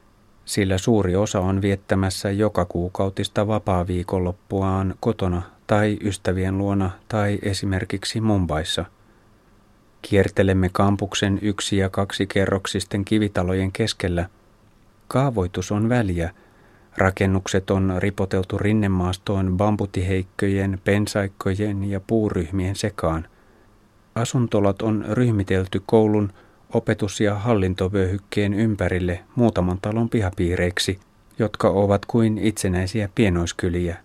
sillä 0.50 0.78
suuri 0.78 1.16
osa 1.16 1.40
on 1.40 1.62
viettämässä 1.62 2.30
joka 2.30 2.64
kuukautista 2.64 3.46
vapaa-viikonloppuaan 3.46 4.94
kotona 5.00 5.42
tai 5.66 5.98
ystävien 6.00 6.58
luona 6.58 6.90
tai 7.08 7.38
esimerkiksi 7.42 8.20
Mumbaissa. 8.20 8.84
Kiertelemme 10.02 10.68
kampuksen 10.72 11.38
yksi- 11.42 11.76
ja 11.76 11.90
kaksi 11.90 12.26
kerroksisten 12.26 13.04
kivitalojen 13.04 13.72
keskellä. 13.72 14.28
Kaavoitus 15.08 15.72
on 15.72 15.88
väliä. 15.88 16.30
Rakennukset 17.00 17.70
on 17.70 17.94
ripoteltu 17.98 18.58
rinnemaastoon 18.58 19.56
bambutiheikköjen, 19.56 20.80
pensaikkojen 20.84 21.90
ja 21.90 22.00
puuryhmien 22.00 22.76
sekaan. 22.76 23.26
Asuntolat 24.14 24.82
on 24.82 25.04
ryhmitelty 25.10 25.82
koulun, 25.86 26.32
opetus- 26.74 27.20
ja 27.20 27.34
hallintovyöhykkeen 27.34 28.54
ympärille 28.54 29.20
muutaman 29.34 29.78
talon 29.82 30.08
pihapiireiksi, 30.08 31.00
jotka 31.38 31.68
ovat 31.68 32.06
kuin 32.06 32.38
itsenäisiä 32.38 33.08
pienoiskyliä. 33.14 33.96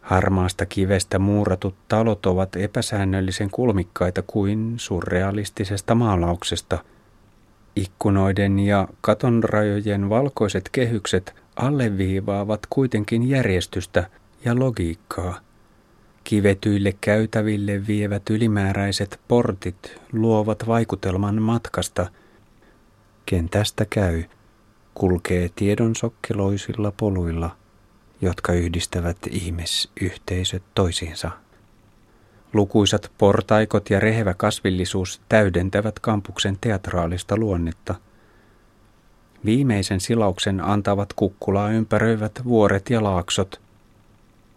Harmaasta 0.00 0.66
kivestä 0.66 1.18
muuratut 1.18 1.74
talot 1.88 2.26
ovat 2.26 2.56
epäsäännöllisen 2.56 3.50
kulmikkaita 3.50 4.22
kuin 4.26 4.74
surrealistisesta 4.76 5.94
maalauksesta. 5.94 6.78
Ikkunoiden 7.78 8.58
ja 8.58 8.88
katonrajojen 9.00 10.08
valkoiset 10.08 10.68
kehykset 10.72 11.34
alleviivaavat 11.56 12.60
kuitenkin 12.70 13.28
järjestystä 13.28 14.10
ja 14.44 14.58
logiikkaa– 14.58 15.40
Kivetyille 16.28 16.94
käytäville 17.00 17.86
vievät 17.86 18.30
ylimääräiset 18.30 19.20
portit 19.28 20.00
luovat 20.12 20.66
vaikutelman 20.66 21.42
matkasta. 21.42 22.06
Ken 23.26 23.48
tästä 23.48 23.86
käy, 23.90 24.24
kulkee 24.94 25.50
tiedon 25.56 25.96
sokkeloisilla 25.96 26.92
poluilla, 26.96 27.56
jotka 28.20 28.52
yhdistävät 28.52 29.16
ihmisyhteisöt 29.30 30.62
toisiinsa. 30.74 31.30
Lukuisat 32.52 33.10
portaikot 33.18 33.90
ja 33.90 34.00
rehevä 34.00 34.34
kasvillisuus 34.34 35.20
täydentävät 35.28 35.98
kampuksen 35.98 36.58
teatraalista 36.60 37.36
luonnetta. 37.36 37.94
Viimeisen 39.44 40.00
silauksen 40.00 40.60
antavat 40.60 41.12
kukkulaa 41.12 41.70
ympäröivät 41.70 42.40
vuoret 42.44 42.90
ja 42.90 43.02
laaksot– 43.02 43.60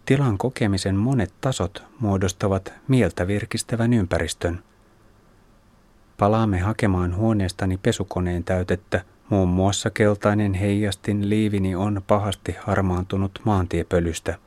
Tilan 0.06 0.38
kokemisen 0.38 0.96
monet 0.96 1.32
tasot 1.40 1.84
muodostavat 2.00 2.72
mieltä 2.88 3.26
virkistävän 3.26 3.92
ympäristön. 3.92 4.62
Palaamme 6.18 6.58
hakemaan 6.58 7.16
huoneestani 7.16 7.78
pesukoneen 7.78 8.44
täytettä. 8.44 9.04
Muun 9.28 9.48
muassa 9.48 9.90
keltainen 9.90 10.54
heijastin 10.54 11.28
liivini 11.28 11.74
on 11.74 12.02
pahasti 12.06 12.56
harmaantunut 12.60 13.40
maantiepölystä. 13.44 14.38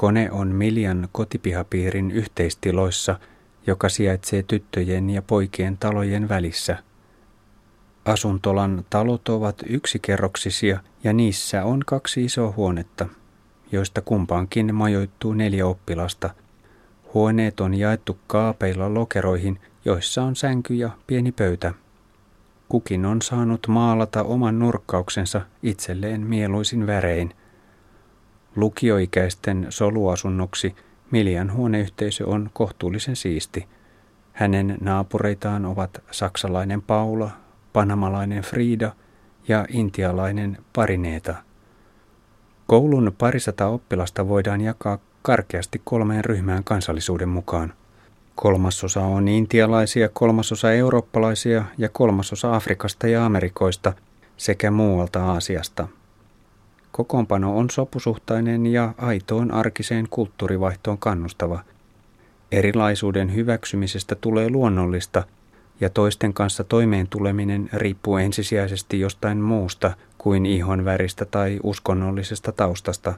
Kone 0.00 0.30
on 0.30 0.48
Miljan 0.48 1.08
kotipihapiirin 1.12 2.10
yhteistiloissa, 2.10 3.18
joka 3.66 3.88
sijaitsee 3.88 4.42
tyttöjen 4.42 5.10
ja 5.10 5.22
poikien 5.22 5.78
talojen 5.78 6.28
välissä. 6.28 6.76
Asuntolan 8.04 8.84
talot 8.90 9.28
ovat 9.28 9.62
yksikerroksisia 9.66 10.80
ja 11.04 11.12
niissä 11.12 11.64
on 11.64 11.82
kaksi 11.86 12.24
isoa 12.24 12.52
huonetta– 12.56 13.06
joista 13.72 14.00
kumpaankin 14.00 14.74
majoittuu 14.74 15.32
neljä 15.32 15.66
oppilasta. 15.66 16.30
Huoneet 17.14 17.60
on 17.60 17.74
jaettu 17.74 18.18
kaapeilla 18.26 18.94
lokeroihin, 18.94 19.60
joissa 19.84 20.22
on 20.22 20.36
sänky 20.36 20.74
ja 20.74 20.90
pieni 21.06 21.32
pöytä. 21.32 21.74
Kukin 22.68 23.06
on 23.06 23.22
saanut 23.22 23.66
maalata 23.68 24.22
oman 24.22 24.58
nurkkauksensa 24.58 25.40
itselleen 25.62 26.20
mieluisin 26.20 26.86
värein. 26.86 27.34
Lukioikäisten 28.56 29.66
soluasunnoksi 29.68 30.74
Miljan 31.10 31.52
huoneyhteisö 31.52 32.26
on 32.26 32.50
kohtuullisen 32.52 33.16
siisti. 33.16 33.66
Hänen 34.32 34.78
naapureitaan 34.80 35.66
ovat 35.66 36.02
saksalainen 36.10 36.82
Paula, 36.82 37.30
panamalainen 37.72 38.42
Frida 38.42 38.92
ja 39.48 39.66
intialainen 39.68 40.58
Parineeta– 40.72 41.34
Koulun 42.68 43.12
parisata 43.18 43.66
oppilasta 43.66 44.28
voidaan 44.28 44.60
jakaa 44.60 44.98
karkeasti 45.22 45.80
kolmeen 45.84 46.24
ryhmään 46.24 46.64
kansallisuuden 46.64 47.28
mukaan. 47.28 47.72
Kolmasosa 48.34 49.00
on 49.00 49.28
intialaisia, 49.28 50.08
kolmasosa 50.08 50.72
eurooppalaisia 50.72 51.64
ja 51.78 51.88
kolmasosa 51.88 52.56
Afrikasta 52.56 53.08
ja 53.08 53.26
Amerikoista 53.26 53.92
sekä 54.36 54.70
muualta 54.70 55.24
Aasiasta. 55.24 55.88
Kokoonpano 56.98 57.58
on 57.58 57.70
sopusuhtainen 57.70 58.66
ja 58.66 58.94
aitoon 58.96 59.54
arkiseen 59.54 60.06
kulttuurivaihtoon 60.10 60.98
kannustava. 60.98 61.60
Erilaisuuden 62.52 63.34
hyväksymisestä 63.34 64.14
tulee 64.14 64.50
luonnollista– 64.50 65.24
ja 65.80 65.90
toisten 65.90 66.34
kanssa 66.34 66.64
toimeen 66.64 67.06
tuleminen 67.08 67.70
riippuu 67.72 68.16
ensisijaisesti 68.16 69.00
jostain 69.00 69.38
muusta 69.38 69.90
kuin 70.18 70.46
ihon 70.46 70.84
väristä 70.84 71.24
tai 71.24 71.60
uskonnollisesta 71.62 72.52
taustasta. 72.52 73.14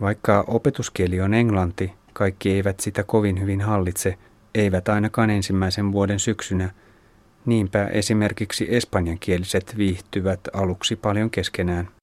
Vaikka 0.00 0.44
opetuskieli 0.46 1.20
on 1.20 1.34
englanti, 1.34 1.92
kaikki 2.12 2.50
eivät 2.50 2.80
sitä 2.80 3.02
kovin 3.04 3.40
hyvin 3.40 3.60
hallitse, 3.60 4.18
eivät 4.54 4.88
ainakaan 4.88 5.30
ensimmäisen 5.30 5.92
vuoden 5.92 6.18
syksynä. 6.18 6.70
Niinpä 7.46 7.86
esimerkiksi 7.86 8.66
espanjankieliset 8.68 9.74
viihtyvät 9.76 10.40
aluksi 10.52 10.96
paljon 10.96 11.30
keskenään. 11.30 11.99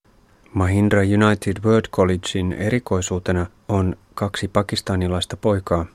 Mahindra 0.53 1.01
United 1.01 1.63
World 1.65 1.87
Collegein 1.91 2.53
erikoisuutena 2.53 3.45
on 3.67 3.95
kaksi 4.13 4.47
pakistanilaista 4.47 5.37
poikaa, 5.37 5.85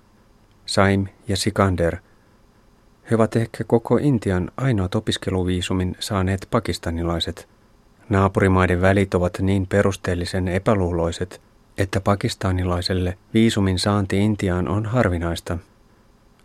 Saim 0.66 1.06
ja 1.28 1.36
Sikander– 1.36 1.96
he 3.10 3.16
ovat 3.16 3.36
ehkä 3.36 3.64
koko 3.64 3.96
Intian 3.96 4.50
ainoat 4.56 4.94
opiskeluviisumin 4.94 5.96
saaneet 6.00 6.48
pakistanilaiset. 6.50 7.48
Naapurimaiden 8.08 8.80
välit 8.80 9.14
ovat 9.14 9.38
niin 9.40 9.66
perusteellisen 9.66 10.48
epäluuloiset, 10.48 11.40
että 11.78 12.00
pakistanilaiselle 12.00 13.18
viisumin 13.34 13.78
saanti 13.78 14.18
Intiaan 14.18 14.68
on 14.68 14.86
harvinaista. 14.86 15.58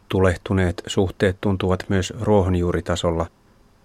Tulehtuneet 0.10 0.84
suhteet 0.88 1.38
tuntuvat 1.41 1.86
myös 1.89 2.13
ruohonjuuritasolla. 2.22 3.26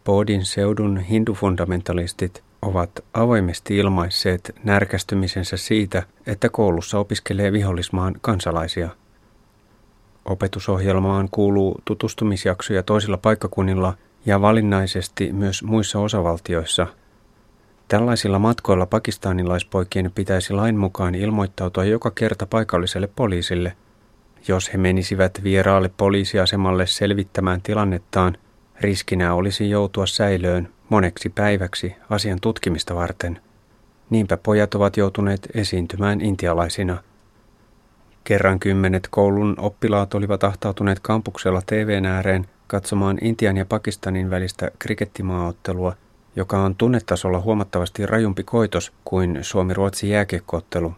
Poodin 0.05 0.45
seudun 0.45 0.99
hindufundamentalistit 0.99 2.45
ovat 2.63 2.91
avoimesti 3.15 3.77
ilmaisseet 3.77 4.55
närkästymisensä 4.65 5.57
siitä, 5.57 6.03
että 6.27 6.49
koulussa 6.49 6.99
opiskelee 6.99 7.53
vihollismaan 7.53 8.15
kansalaisia. 8.21 8.89
Opetusohjelmaan 10.25 11.29
kuuluu 11.31 11.81
tutustumisjaksoja 11.85 12.83
toisilla 12.83 13.17
paikkakunnilla 13.17 13.95
ja 14.27 14.41
valinnaisesti 14.41 15.33
myös 15.33 15.63
muissa 15.63 15.99
osavaltioissa. 15.99 16.87
Tällaisilla 17.89 18.39
matkoilla 18.39 18.87
pakistanilaispoikien 18.87 20.13
pitäisi 20.15 20.53
lain 20.53 20.77
mukaan 20.77 21.15
ilmoittautua 21.15 21.85
joka 21.85 22.11
kerta 22.11 22.47
paikalliselle 22.47 23.07
poliisille. 23.17 23.77
Jos 24.49 24.73
he 24.73 24.79
menisivät 24.79 25.41
vieraalle 25.43 25.91
poliisiasemalle 25.97 26.87
selvittämään 26.87 27.63
tilannettaan, 27.63 28.37
riskinä 28.81 29.35
olisi 29.35 29.71
joutua 29.71 30.07
säilöön 30.07 30.72
moneksi 30.93 31.29
päiväksi 31.29 31.95
asian 32.11 32.39
tutkimista 32.41 32.95
varten. 32.95 33.41
Niinpä 34.11 34.37
pojat 34.37 34.75
ovat 34.75 34.97
joutuneet 34.97 35.49
esiintymään 35.55 36.21
intialaisina. 36.21 36.99
Kerran 38.25 38.61
kymmenet 38.61 39.09
koulun 39.11 39.55
oppilaat 39.59 40.15
olivat 40.15 40.45
ahtautuneet 40.45 41.01
kampuksella 41.01 41.63
TVn 41.67 42.07
ääreen 42.07 42.47
katsomaan 42.67 43.19
Intian 43.21 43.57
ja 43.57 43.67
Pakistanin 43.67 44.31
välistä 44.31 44.71
krikettimaaottelua, 44.79 45.97
joka 46.37 46.63
on 46.63 46.75
tunnetasolla 46.75 47.41
huomattavasti 47.41 48.07
rajumpi 48.07 48.43
koitos 48.43 48.93
kuin 49.05 49.39
Suomi-Ruotsi 49.43 50.11
jääkiekkoottelu. 50.11 50.95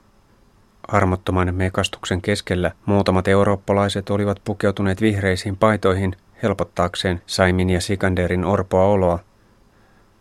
Armottoman 0.89 1.55
mekastuksen 1.55 2.23
keskellä 2.23 2.73
muutamat 2.87 3.29
eurooppalaiset 3.29 4.11
olivat 4.11 4.41
pukeutuneet 4.45 5.01
vihreisiin 5.01 5.57
paitoihin 5.57 6.17
helpottaakseen 6.43 7.23
Saimin 7.27 7.71
ja 7.71 7.81
Sikanderin 7.81 8.45
orpoa 8.45 8.87
oloa. 8.87 9.19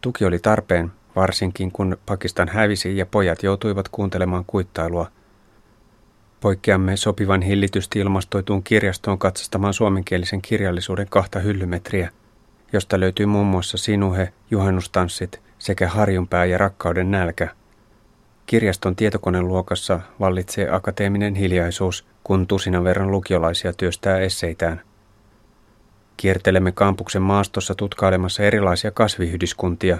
Tuki 0.04 0.26
oli 0.26 0.40
tarpeen, 0.40 0.92
varsinkin 1.16 1.72
kun 1.72 1.98
Pakistan 2.06 2.48
hävisi 2.48 2.98
ja 2.98 3.06
pojat 3.06 3.44
joutuivat 3.44 3.90
kuuntelemaan 3.90 4.46
kuittailua. 4.48 5.12
Poikkeamme 6.42 6.98
sopivan 6.98 7.42
hillitysti 7.42 8.00
ilmastoituun 8.00 8.64
kirjastoon 8.64 9.20
katsastamaan 9.20 9.74
suomenkielisen 9.74 10.42
kirjallisuuden 10.42 11.08
kahta 11.10 11.40
hyllymetriä, 11.40 12.10
josta 12.74 13.00
löytyy 13.00 13.26
muun 13.26 13.48
muassa 13.48 13.78
Sinuhe, 13.78 14.34
juhannustanssit 14.52 15.42
sekä 15.60 15.88
Harjunpää 15.88 16.46
ja 16.46 16.58
Rakkauden 16.58 17.12
nälkä. 17.12 17.48
Kirjaston 18.46 18.96
tietokoneluokassa 18.96 20.00
vallitsee 20.20 20.70
akateeminen 20.70 21.36
hiljaisuus, 21.36 22.06
kun 22.24 22.48
tusinan 22.48 22.84
verran 22.84 23.12
lukiolaisia 23.12 23.74
työstää 23.74 24.20
esseitään– 24.20 24.82
Kiertelemme 26.18 26.72
kampuksen 26.72 27.22
maastossa 27.22 27.76
tutkailemassa 27.76 28.44
erilaisia 28.44 28.92
kasviyhdyskuntia. 28.92 29.98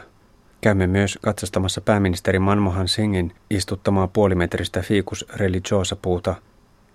Käymme 0.62 0.88
myös 0.88 1.20
katsastamassa 1.22 1.82
pääministeri 1.82 2.40
Manmohan 2.40 2.88
Singin 2.88 3.36
istuttamaa 3.50 4.08
puolimetristä 4.08 4.82
fiikus 4.82 5.26
religiosa 5.36 5.96
puuta, 5.96 6.36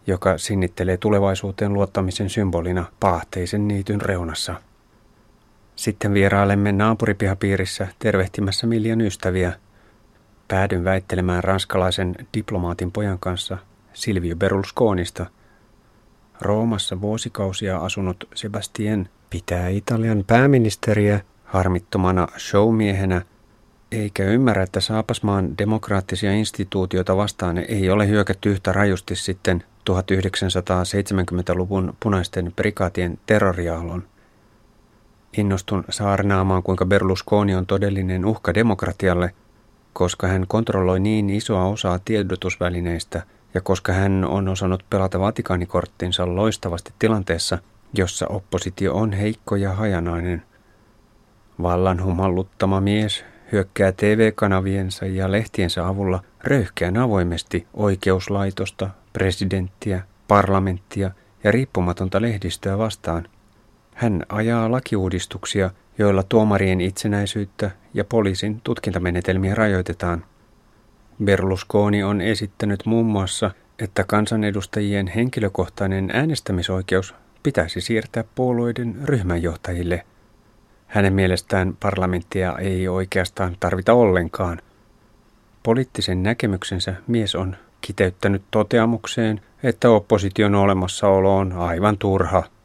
joka 0.07 0.39
sinnittelee 0.39 0.97
tulevaisuuteen 0.97 1.73
luottamisen 1.73 2.31
symbolina 2.31 2.85
paahteisen 3.01 3.69
niityn 3.69 4.01
reunassa. 4.01 4.55
Sitten 5.77 6.15
vierailemme 6.15 6.73
naapuripihapiirissä 6.73 7.89
tervehtimässä 7.99 8.67
Miljan 8.67 9.01
ystäviä. 9.01 9.53
Päädyn 10.49 10.85
väittelemään 10.85 11.45
ranskalaisen 11.45 12.15
diplomaatin 12.35 12.93
pojan 12.93 13.19
kanssa 13.19 13.59
Silvio 13.93 14.37
Berlusconista– 14.37 15.27
Roomassa 16.41 17.01
vuosikausia 17.01 17.79
asunut 17.79 18.29
Sebastien 18.35 19.09
pitää 19.31 19.69
Italian 19.69 20.25
pääministeriä 20.27 21.21
harmittomana 21.45 22.29
showmiehenä, 22.39 23.23
eikä 23.93 24.25
ymmärrä, 24.25 24.63
että 24.63 24.81
saapasmaan 24.81 25.59
demokraattisia 25.59 26.33
instituutioita 26.33 27.17
vastaan 27.17 27.59
ei 27.59 27.91
ole 27.91 28.09
hyökätty 28.09 28.51
yhtä 28.51 28.73
rajusti 28.73 29.17
sitten 29.17 29.65
1970-luvun 29.91 31.97
punaisten 32.01 32.53
prikaatien 32.57 33.19
terroriaalon. 33.27 34.05
Innostun 35.37 35.85
saarnaamaan, 35.91 36.63
kuinka 36.63 36.87
Berlusconi 36.87 37.55
on 37.55 37.67
todellinen 37.67 38.25
uhka 38.25 38.55
demokratialle, 38.55 39.35
koska 39.93 40.27
hän 40.27 40.45
kontrolloi 40.49 41.01
niin 41.01 41.31
isoa 41.31 41.65
osaa 41.65 41.99
tiedotusvälineistä– 41.99 43.23
ja 43.55 43.61
koska 43.61 43.93
hän 43.93 44.25
on 44.25 44.49
osannut 44.49 44.85
pelata 44.91 45.21
Vatikaanikorttinsa 45.21 46.37
loistavasti 46.37 46.93
tilanteessa, 46.99 47.59
jossa 47.95 48.27
oppositio 48.29 48.95
on 48.95 49.13
heikko 49.13 49.57
ja 49.57 49.73
hajanainen. 49.73 50.43
Vallan 51.63 52.05
humalluttama 52.05 52.81
mies 52.81 53.25
hyökkää 53.53 53.93
TV-kanaviensa 53.93 55.07
ja 55.07 55.33
lehtiensä 55.33 55.89
avulla 55.89 56.23
röyhkeän 56.45 56.97
avoimesti 56.97 57.67
oikeuslaitosta, 57.75 58.91
presidenttiä, 59.13 60.03
parlamenttia 60.29 61.11
ja 61.45 61.53
riippumatonta 61.53 62.23
lehdistöä 62.23 62.79
vastaan. 62.79 63.29
Hän 63.95 64.23
ajaa 64.29 64.73
lakiuudistuksia, 64.73 65.71
joilla 65.99 66.23
tuomarien 66.23 66.81
itsenäisyyttä 66.81 67.71
ja 67.95 68.05
poliisin 68.05 68.61
tutkintamenetelmiä 68.65 69.55
rajoitetaan– 69.55 70.25
Berlusconi 71.25 72.03
on 72.03 72.21
esittänyt 72.21 72.87
muun 72.87 73.07
muassa, 73.07 73.51
että 73.79 74.05
kansanedustajien 74.05 75.07
henkilökohtainen 75.07 76.11
äänestämisoikeus 76.13 77.15
pitäisi 77.43 77.81
siirtää 77.81 78.25
puolueiden 78.35 78.97
ryhmänjohtajille. 79.05 80.05
Hänen 80.87 81.13
mielestään 81.13 81.77
parlamenttia 81.81 82.59
ei 82.59 82.89
oikeastaan 82.89 83.57
tarvita 83.61 83.93
ollenkaan. 83.93 84.63
Poliittisen 85.63 86.23
näkemyksensä 86.23 86.95
mies 87.07 87.35
on 87.35 87.57
kiteyttänyt 87.81 88.43
toteamukseen, 88.51 89.41
että 89.63 89.91
opposition 89.91 90.55
olemassaolo 90.55 91.37
on 91.37 91.53
aivan 91.53 91.99
turha– 91.99 92.43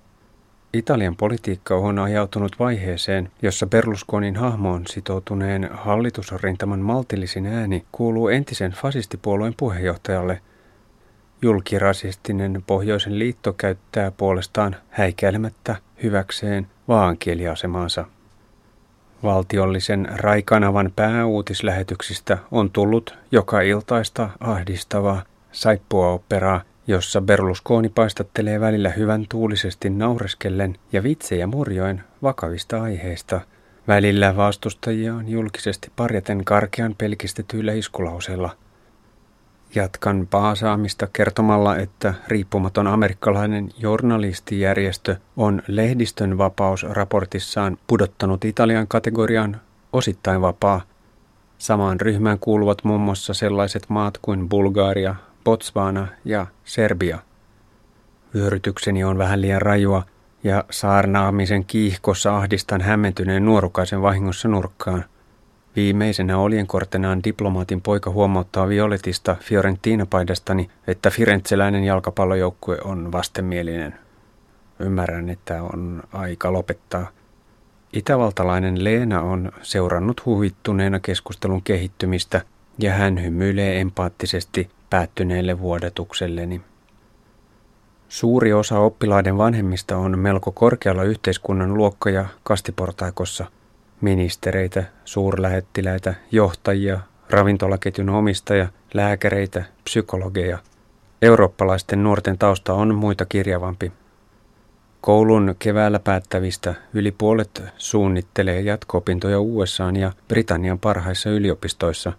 Italian 0.73 1.15
politiikka 1.15 1.75
on 1.75 1.99
ajautunut 1.99 2.59
vaiheeseen, 2.59 3.31
jossa 3.41 3.67
Berlusconin 3.67 4.35
hahmoon 4.35 4.87
sitoutuneen 4.87 5.69
hallitusrintaman 5.71 6.79
maltillisin 6.79 7.45
ääni 7.45 7.85
kuuluu 7.91 8.27
entisen 8.27 8.71
fasistipuolueen 8.71 9.53
puheenjohtajalle. 9.57 10.41
Julkirasistinen 11.41 12.63
Pohjoisen 12.67 13.19
liitto 13.19 13.53
käyttää 13.53 14.11
puolestaan 14.11 14.75
häikäilemättä 14.89 15.75
hyväkseen 16.03 16.67
vaankieliasemaansa. 16.87 18.05
Valtiollisen 19.23 20.07
Raikanavan 20.15 20.91
pääuutislähetyksistä 20.95 22.37
on 22.51 22.71
tullut 22.71 23.17
joka 23.31 23.61
iltaista 23.61 24.29
ahdistavaa 24.39 25.23
saippua-operaa– 25.51 26.61
jossa 26.87 27.21
Berlusconi 27.21 27.89
paistattelee 27.89 28.59
välillä 28.59 28.89
hyvän 28.89 29.25
tuulisesti 29.29 29.89
naureskellen 29.89 30.75
ja 30.91 31.03
vitsejä 31.03 31.47
murjoen 31.47 32.03
vakavista 32.23 32.81
aiheista. 32.81 33.41
Välillä 33.87 34.35
vastustajia 34.35 35.15
on 35.15 35.27
julkisesti 35.27 35.91
parjaten 35.95 36.45
karkean 36.45 36.95
pelkistetyillä 36.97 37.73
iskulauseilla. 37.73 38.49
Jatkan 39.75 40.27
paasaamista 40.31 41.07
kertomalla, 41.13 41.77
että 41.77 42.13
riippumaton 42.27 42.87
amerikkalainen 42.87 43.69
journalistijärjestö 43.77 45.15
on 45.37 45.61
lehdistön 45.67 46.37
vapausraportissaan 46.37 47.77
pudottanut 47.87 48.45
Italian 48.45 48.87
kategorian 48.87 49.61
osittain 49.93 50.41
vapaa. 50.41 50.81
Samaan 51.57 52.01
ryhmään 52.01 52.39
kuuluvat 52.39 52.83
muun 52.83 53.01
muassa 53.01 53.33
sellaiset 53.33 53.83
maat 53.89 54.17
kuin 54.21 54.49
Bulgaria, 54.49 55.15
Botswana 55.43 56.07
ja 56.25 56.47
Serbia. 56.65 57.19
Vyörytykseni 58.33 59.03
on 59.03 59.17
vähän 59.17 59.41
liian 59.41 59.61
rajua 59.61 60.03
ja 60.43 60.63
saarnaamisen 60.69 61.65
kiihkossa 61.65 62.37
ahdistan 62.37 62.81
hämmentyneen 62.81 63.45
nuorukaisen 63.45 64.01
vahingossa 64.01 64.47
nurkkaan. 64.47 65.05
Viimeisenä 65.75 66.37
oljenkortenaan 66.37 67.23
diplomaatin 67.23 67.81
poika 67.81 68.09
huomauttaa 68.09 68.67
Violetista 68.67 69.35
Fiorentina-paidastani, 69.39 70.69
että 70.87 71.09
Firenzeläinen 71.09 71.83
jalkapallojoukkue 71.83 72.77
on 72.83 73.11
vastenmielinen. 73.11 73.95
Ymmärrän, 74.79 75.29
että 75.29 75.63
on 75.63 76.03
aika 76.13 76.53
lopettaa. 76.53 77.07
Itävaltalainen 77.93 78.83
Leena 78.83 79.21
on 79.21 79.51
seurannut 79.61 80.25
huvittuneena 80.25 80.99
keskustelun 80.99 81.61
kehittymistä 81.61 82.41
ja 82.77 82.93
hän 82.93 83.23
hymyilee 83.23 83.81
empaattisesti 83.81 84.69
päättyneelle 84.89 85.59
vuodatukselleni. 85.59 86.61
Suuri 88.09 88.53
osa 88.53 88.79
oppilaiden 88.79 89.37
vanhemmista 89.37 89.97
on 89.97 90.19
melko 90.19 90.51
korkealla 90.51 91.03
yhteiskunnan 91.03 91.73
luokka- 91.73 92.09
ja 92.09 92.25
kastiportaikossa. 92.43 93.45
Ministereitä, 94.01 94.83
suurlähettiläitä, 95.05 96.13
johtajia, 96.31 96.99
ravintolaketjun 97.29 98.09
omistajia, 98.09 98.67
lääkäreitä, 98.93 99.63
psykologeja. 99.83 100.57
Eurooppalaisten 101.21 102.03
nuorten 102.03 102.37
tausta 102.37 102.73
on 102.73 102.95
muita 102.95 103.25
kirjavampi. 103.25 103.91
Koulun 105.01 105.55
keväällä 105.59 105.99
päättävistä 105.99 106.73
yli 106.93 107.11
puolet 107.11 107.63
suunnittelee 107.77 108.61
jatko-opintoja 108.61 109.39
USA 109.39 109.91
ja 109.99 110.11
Britannian 110.27 110.79
parhaissa 110.79 111.29
yliopistoissa. 111.29 112.13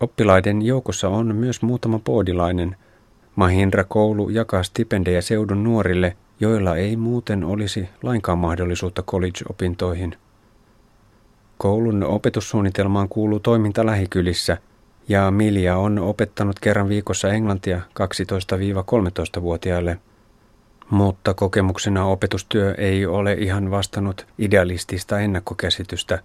Oppilaiden 0.00 0.62
joukossa 0.62 1.08
on 1.08 1.34
myös 1.34 1.62
muutama 1.62 1.98
poodilainen. 1.98 2.76
Mahindra-koulu 3.36 4.28
jakaa 4.28 4.62
stipendejä 4.62 5.20
seudun 5.20 5.64
nuorille, 5.64 6.16
joilla 6.40 6.76
ei 6.76 6.96
muuten 6.96 7.44
olisi 7.44 7.88
lainkaan 8.02 8.38
mahdollisuutta 8.38 9.02
college-opintoihin. 9.02 10.16
Koulun 11.58 12.02
opetussuunnitelmaan 12.02 13.08
kuuluu 13.08 13.40
toiminta 13.40 13.86
lähikylissä, 13.86 14.56
ja 15.08 15.30
Milja 15.30 15.76
on 15.76 15.98
opettanut 15.98 16.60
kerran 16.60 16.88
viikossa 16.88 17.28
englantia 17.28 17.80
12-13-vuotiaille– 19.40 19.98
mutta 20.90 21.34
kokemuksena 21.34 22.04
opetustyö 22.04 22.74
ei 22.78 23.06
ole 23.06 23.32
ihan 23.32 23.70
vastannut 23.70 24.26
idealistista 24.38 25.20
ennakkokäsitystä. 25.20 26.18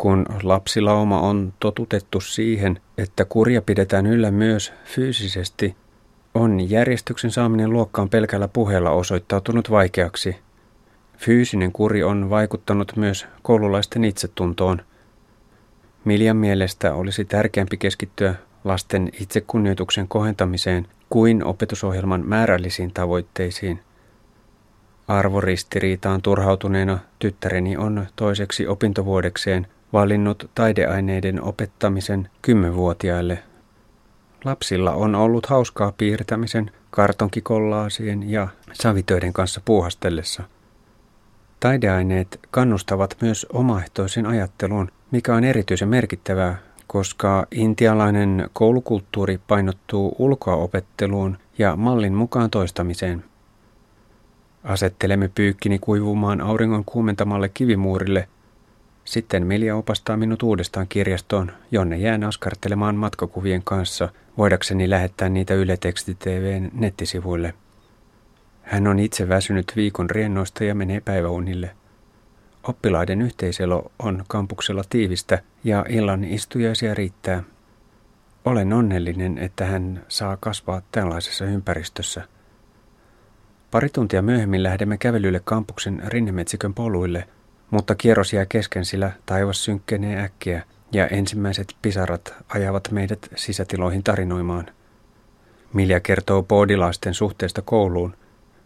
Kun 0.00 0.26
lapsilauma 0.42 1.20
on 1.20 1.52
totutettu 1.60 2.20
siihen, 2.20 2.80
että 2.98 3.24
kurja 3.24 3.62
pidetään 3.62 4.06
yllä 4.06 4.30
myös 4.30 4.72
fyysisesti, 4.84 5.76
on 6.34 6.70
järjestyksen 6.70 7.30
saaminen 7.30 7.70
luokkaan 7.70 8.08
pelkällä 8.08 8.48
puheella 8.48 8.90
osoittautunut 8.90 9.70
vaikeaksi. 9.70 10.36
Fyysinen 11.18 11.72
kuri 11.72 12.02
on 12.02 12.30
vaikuttanut 12.30 12.92
myös 12.96 13.26
koululaisten 13.42 14.04
itsetuntoon. 14.04 14.82
Miljan 16.04 16.36
mielestä 16.36 16.94
olisi 16.94 17.24
tärkeämpi 17.24 17.76
keskittyä 17.76 18.34
lasten 18.64 19.10
itsekunnioituksen 19.20 20.08
kohentamiseen 20.08 20.86
kuin 21.10 21.44
opetusohjelman 21.44 22.22
määrällisiin 22.26 22.94
tavoitteisiin. 22.94 23.80
Arvoristiriitaan 25.08 26.22
turhautuneena 26.22 26.98
tyttäreni 27.18 27.76
on 27.76 28.06
toiseksi 28.16 28.66
opintovuodekseen 28.66 29.66
valinnut 29.92 30.50
taideaineiden 30.54 31.42
opettamisen 31.42 32.28
kymmenvuotiaille. 32.42 33.38
Lapsilla 34.44 34.92
on 34.92 35.14
ollut 35.14 35.46
hauskaa 35.46 35.92
piirtämisen, 35.98 36.70
kartonkikollaasien 36.90 38.30
ja 38.30 38.48
savitöiden 38.72 39.32
kanssa 39.32 39.60
puuhastellessa. 39.64 40.42
Taideaineet 41.60 42.40
kannustavat 42.50 43.16
myös 43.20 43.46
omaehtoisen 43.52 44.26
ajatteluun, 44.26 44.92
mikä 45.10 45.34
on 45.34 45.44
erityisen 45.44 45.88
merkittävää, 45.88 46.58
koska 46.86 47.46
intialainen 47.50 48.50
koulukulttuuri 48.52 49.40
painottuu 49.48 50.16
ulkoaopetteluun 50.18 51.38
ja 51.58 51.76
mallin 51.76 52.14
mukaan 52.14 52.50
toistamiseen. 52.50 53.24
Asettelemme 54.64 55.30
pyykkini 55.34 55.78
kuivumaan 55.78 56.40
auringon 56.40 56.84
kuumentamalle 56.84 57.48
kivimuurille. 57.48 58.28
Sitten 59.04 59.46
Melia 59.46 59.76
opastaa 59.76 60.16
minut 60.16 60.42
uudestaan 60.42 60.88
kirjastoon, 60.88 61.52
jonne 61.70 61.96
jään 61.96 62.24
askartelemaan 62.24 62.96
matkakuvien 62.96 63.62
kanssa, 63.64 64.08
voidakseni 64.38 64.90
lähettää 64.90 65.28
niitä 65.28 65.54
Yle 65.54 65.76
Teksti 65.76 66.14
TVn 66.14 66.70
nettisivuille. 66.72 67.54
Hän 68.62 68.86
on 68.86 68.98
itse 68.98 69.28
väsynyt 69.28 69.72
viikon 69.76 70.10
riennoista 70.10 70.64
ja 70.64 70.74
menee 70.74 71.00
päiväunille. 71.00 71.70
Oppilaiden 72.62 73.22
yhteiselo 73.22 73.92
on 73.98 74.24
kampuksella 74.28 74.82
tiivistä 74.90 75.42
ja 75.64 75.84
illan 75.88 76.24
istujaisia 76.24 76.94
riittää. 76.94 77.42
Olen 78.44 78.72
onnellinen, 78.72 79.38
että 79.38 79.64
hän 79.64 80.04
saa 80.08 80.36
kasvaa 80.40 80.82
tällaisessa 80.92 81.44
ympäristössä. 81.44 82.22
Pari 83.70 83.88
tuntia 83.88 84.22
myöhemmin 84.22 84.62
lähdemme 84.62 84.98
kävelylle 84.98 85.40
kampuksen 85.44 86.02
rinnemetsikön 86.06 86.74
poluille, 86.74 87.28
mutta 87.70 87.94
kierros 87.94 88.32
jää 88.32 88.46
kesken, 88.46 88.84
sillä 88.84 89.12
taivas 89.26 89.64
synkkenee 89.64 90.22
äkkiä 90.22 90.62
ja 90.92 91.06
ensimmäiset 91.06 91.76
pisarat 91.82 92.34
ajavat 92.48 92.90
meidät 92.90 93.30
sisätiloihin 93.36 94.04
tarinoimaan. 94.04 94.66
Milja 95.72 96.00
kertoo 96.00 96.42
poodilaisten 96.42 97.14
suhteesta 97.14 97.62
kouluun– 97.62 98.16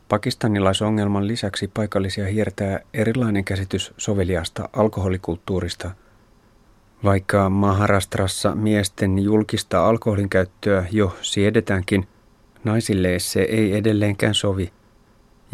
Pakistanilaisongelman 0.09 1.29
lisäksi 1.29 1.69
paikallisia 1.69 2.27
hiertää 2.27 2.81
erilainen 2.95 3.45
käsitys 3.45 3.95
soveliasta 3.99 4.69
alkoholikulttuurista. 4.73 5.91
Vaikka 7.05 7.51
Maharastrassa 7.51 8.55
miesten 8.55 9.19
julkista 9.19 9.89
alkoholin 9.89 10.29
käyttöä 10.29 10.87
jo 10.91 11.17
siedetäänkin, 11.23 12.09
naisille 12.65 13.19
se 13.19 13.43
ei 13.43 13.77
edelleenkään 13.77 14.35
sovi. 14.35 14.73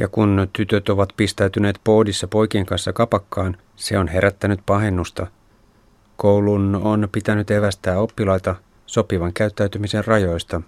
Ja 0.00 0.08
kun 0.08 0.48
tytöt 0.52 0.88
ovat 0.88 1.12
pistäytyneet 1.16 1.80
poodissa 1.84 2.28
poikien 2.28 2.66
kanssa 2.66 2.92
kapakkaan, 2.92 3.56
se 3.76 3.98
on 3.98 4.08
herättänyt 4.08 4.60
pahennusta. 4.66 5.26
Koulun 6.16 6.80
on 6.84 7.08
pitänyt 7.12 7.50
evästää 7.50 7.98
oppilaita 7.98 8.56
sopivan 8.86 9.32
käyttäytymisen 9.32 10.04
rajoista. 10.04 10.62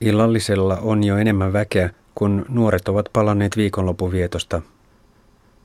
Illallisella 0.00 0.78
on 0.82 1.04
jo 1.04 1.16
enemmän 1.16 1.52
väkeä, 1.52 1.90
kun 2.14 2.44
nuoret 2.48 2.88
ovat 2.88 3.08
palanneet 3.12 3.56
viikonlopun 3.56 4.12
vietosta. 4.12 4.62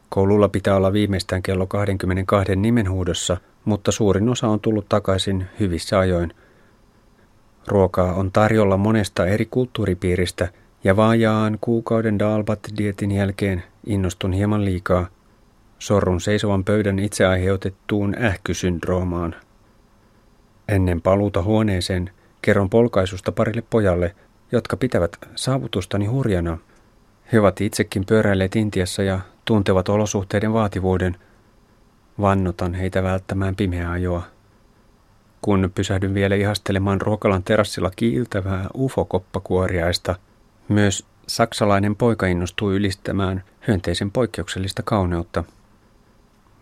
Koululla 0.10 0.49
pitää 0.49 0.75
olla 0.75 0.93
viimeistään 0.93 1.43
kello 1.43 1.67
22 1.67 2.56
nimenhuudossa, 2.56 3.38
mutta 3.65 3.91
suurin 3.91 4.29
osa 4.29 4.47
on 4.47 4.60
tullut 4.60 4.89
takaisin 4.89 5.45
hyvissä 5.60 5.99
ajoin. 5.99 6.34
Ruokaa 7.67 8.13
on 8.13 8.32
tarjolla 8.32 8.77
monesta 8.77 9.25
eri 9.25 9.45
kulttuuripiiristä 9.45 10.49
ja 10.84 10.96
vaajaan 10.96 11.58
kuukauden 11.62 12.19
Dalbat-dietin 12.19 13.12
jälkeen 13.12 13.63
innostun 13.86 14.34
hieman 14.34 14.65
liikaa. 14.65 15.08
Sorrun 15.80 16.22
seisovan 16.22 16.63
pöydän 16.63 17.00
itse 17.00 17.26
aiheutettuun 17.26 18.15
ähkysyndroomaan. 18.24 19.36
Ennen 20.67 21.02
paluuta 21.02 21.41
huoneeseen 21.41 22.10
kerron 22.41 22.69
polkaisusta 22.69 23.32
parille 23.32 23.63
pojalle– 23.69 24.15
jotka 24.54 24.78
pitävät 24.78 25.17
saavutustani 25.36 26.06
hurjana. 26.06 26.58
He 27.32 27.39
ovat 27.39 27.62
itsekin 27.62 28.06
pyöräilleet 28.06 28.56
Intiassa 28.56 29.04
ja 29.04 29.19
tuntevat 29.46 29.89
olosuhteiden 29.89 30.54
vaativuuden. 30.54 31.15
Vannotan 32.22 32.74
heitä 32.74 33.04
välttämään 33.04 33.56
pimeää 33.56 33.91
ajoa. 33.91 34.24
Kun 35.41 35.72
pysähdyn 35.76 36.13
vielä 36.13 36.36
ihastelemaan 36.36 37.02
ruokalan 37.02 37.43
terassilla 37.43 37.91
kiiltävää 37.96 38.67
ufokoppakuoriaista, 38.76 40.15
myös 40.69 41.06
saksalainen 41.28 41.95
poika 41.95 42.28
innostuu 42.28 42.71
ylistämään 42.71 43.43
hyönteisen 43.67 44.12
poikkeuksellista 44.12 44.84
kauneutta. 44.84 45.43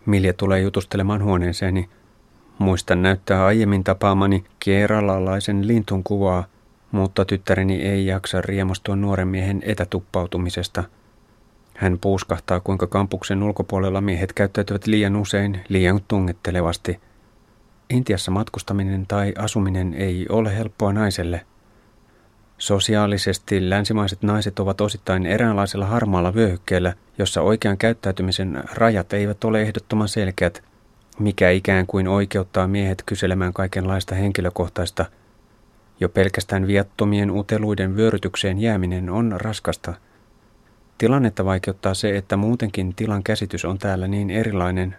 Milja 0.06 0.32
tulee 0.32 0.60
jutustelemaan 0.60 1.24
huoneeseeni. 1.24 1.88
Muistan 2.58 3.02
näyttää 3.02 3.46
aiemmin 3.46 3.84
tapaamani 3.84 4.44
kieralalaisen 4.60 5.68
lintun 5.68 6.04
kuvaa, 6.04 6.44
mutta 6.90 7.24
tyttäreni 7.24 7.82
ei 7.82 8.06
jaksa 8.06 8.40
riemastua 8.40 8.96
nuoren 8.96 9.28
miehen 9.28 9.62
etätuppautumisesta. 9.64 10.84
Hän 11.76 11.98
puuskahtaa, 11.98 12.60
kuinka 12.60 12.86
kampuksen 12.86 13.42
ulkopuolella 13.42 14.00
miehet 14.00 14.32
käyttäytyvät 14.32 14.86
liian 14.86 15.16
usein, 15.16 15.60
liian 15.68 16.00
tungettelevasti. 16.08 17.00
Intiassa 17.90 18.30
matkustaminen 18.30 19.06
tai 19.06 19.34
asuminen 19.38 19.94
ei 19.94 20.26
ole 20.28 20.56
helppoa 20.56 20.92
naiselle. 20.92 21.46
Sosiaalisesti 22.62 23.70
länsimaiset 23.70 24.22
naiset 24.22 24.58
ovat 24.58 24.80
osittain 24.80 25.26
eräänlaisella 25.26 25.86
harmaalla 25.86 26.34
vyöhykkeellä, 26.34 26.94
jossa 27.18 27.42
oikean 27.42 27.78
käyttäytymisen 27.78 28.64
rajat 28.74 29.12
eivät 29.12 29.44
ole 29.44 29.62
ehdottoman 29.62 30.08
selkeät, 30.08 30.62
mikä 31.18 31.50
ikään 31.50 31.86
kuin 31.86 32.08
oikeuttaa 32.08 32.66
miehet 32.66 33.02
kyselemään 33.06 33.52
kaikenlaista 33.52 34.14
henkilökohtaista– 34.14 35.04
jo 36.00 36.08
pelkästään 36.08 36.66
viattomien 36.66 37.30
uteluiden 37.30 37.96
vyörytykseen 37.96 38.58
jääminen 38.58 39.10
on 39.10 39.34
raskasta. 39.36 39.94
Tilannetta 40.98 41.44
vaikeuttaa 41.44 41.94
se, 41.94 42.16
että 42.16 42.36
muutenkin 42.36 42.94
tilan 42.94 43.22
käsitys 43.22 43.64
on 43.64 43.78
täällä 43.78 44.08
niin 44.08 44.30
erilainen. 44.30 44.96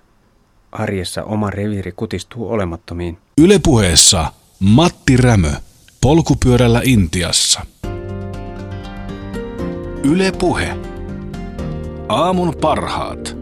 Arjessa 0.72 1.24
oma 1.24 1.50
reviiri 1.50 1.92
kutistuu 1.92 2.52
olemattomiin. 2.52 3.18
Ylepuheessa 3.38 4.26
Matti 4.60 5.18
Rämö. 5.18 5.52
Polkupyörällä 6.04 6.82
Intiassa. 6.84 7.62
Ylepuhe. 10.04 10.78
Aamun 12.10 12.54
parhaat. 12.62 13.38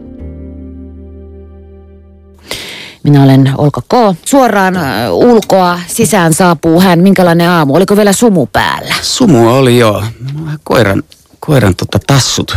Minä 3.02 3.22
olen 3.22 3.52
Olka 3.58 3.80
K. 3.80 4.16
Suoraan 4.24 4.76
äh, 4.76 5.12
ulkoa 5.12 5.80
sisään 5.86 6.34
saapuu 6.34 6.80
hän. 6.80 6.98
Minkälainen 6.98 7.48
aamu? 7.48 7.74
Oliko 7.74 7.96
vielä 7.96 8.12
sumu 8.12 8.46
päällä? 8.46 8.94
Sumu 9.02 9.54
oli 9.54 9.78
joo. 9.78 10.04
Koiran, 10.64 11.02
koiran 11.40 11.74
tota 11.76 11.98
tassut 12.06 12.56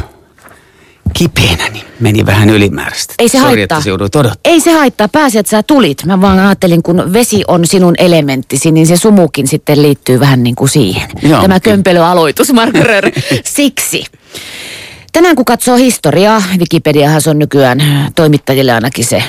kipeänä, 1.18 1.68
niin 1.70 1.86
meni 2.00 2.26
vähän 2.26 2.50
ylimääräistä. 2.50 3.14
Ei 3.20 3.30
se 3.30 3.40
Sori, 3.40 3.46
haittaa. 3.58 3.78
että 3.78 3.84
se 4.24 4.32
Ei 4.46 4.60
se 4.60 4.72
haittaa. 4.72 5.08
Pääsi, 5.08 5.40
että 5.40 5.50
sä 5.50 5.64
tulit. 5.64 6.06
Mä 6.06 6.22
vaan 6.22 6.40
ajattelin, 6.40 6.84
kun 6.84 7.14
vesi 7.14 7.44
on 7.48 7.68
sinun 7.68 7.96
elementtisi, 7.98 8.72
niin 8.72 8.88
se 8.88 8.98
sumukin 8.98 9.48
sitten 9.48 9.82
liittyy 9.82 10.20
vähän 10.20 10.44
niin 10.44 10.56
kuin 10.56 10.70
siihen. 10.70 11.10
Joo, 11.22 11.42
Tämä 11.42 11.60
kömpelöaloitus, 11.60 12.54
Mark 12.54 12.76
Röhr. 12.84 13.12
Siksi. 13.46 14.04
Tänään 15.14 15.36
kun 15.36 15.46
katsoo 15.46 15.76
historiaa, 15.76 16.44
Wikipediahan 16.60 17.22
on 17.30 17.40
nykyään 17.40 17.80
toimittajille 18.16 18.72
ainakin 18.74 19.06
se 19.06 19.24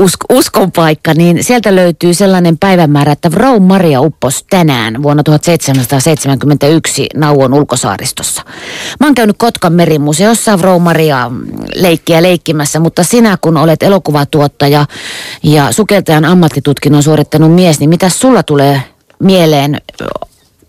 usk- 0.00 0.36
uskon 0.36 0.72
paikka, 0.72 1.14
niin 1.14 1.44
sieltä 1.44 1.76
löytyy 1.76 2.14
sellainen 2.14 2.58
päivämäärä, 2.58 3.12
että 3.12 3.30
Vrou 3.30 3.60
Maria 3.60 4.00
uppos 4.00 4.44
tänään 4.50 5.02
vuonna 5.02 5.22
1771 5.22 7.06
Nauon 7.16 7.54
ulkosaaristossa. 7.54 8.42
Mä 9.00 9.06
oon 9.06 9.14
käynyt 9.14 9.36
Kotkan 9.38 9.72
merimuseossa 9.72 10.58
Vrou 10.58 10.80
Maria 10.80 11.30
leikkiä 11.74 12.22
leikkimässä, 12.22 12.80
mutta 12.80 13.04
sinä 13.04 13.38
kun 13.40 13.56
olet 13.56 13.82
elokuvatuottaja 13.82 14.86
ja 15.42 15.72
sukeltajan 15.72 16.24
ammattitutkinnon 16.24 17.02
suorittanut 17.02 17.54
mies, 17.54 17.80
niin 17.80 17.90
mitä 17.90 18.08
sulla 18.08 18.42
tulee 18.42 18.82
mieleen 19.18 19.76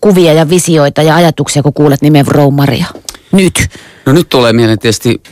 kuvia 0.00 0.32
ja 0.32 0.48
visioita 0.48 1.02
ja 1.02 1.14
ajatuksia, 1.14 1.62
kun 1.62 1.72
kuulet 1.72 2.02
nimen 2.02 2.26
Vrou 2.26 2.50
Maria? 2.50 2.86
Nyt. 3.32 3.68
No 4.06 4.12
nyt 4.12 4.28
tulee 4.28 4.52
mieleen 4.52 4.78
tietysti 4.78 5.22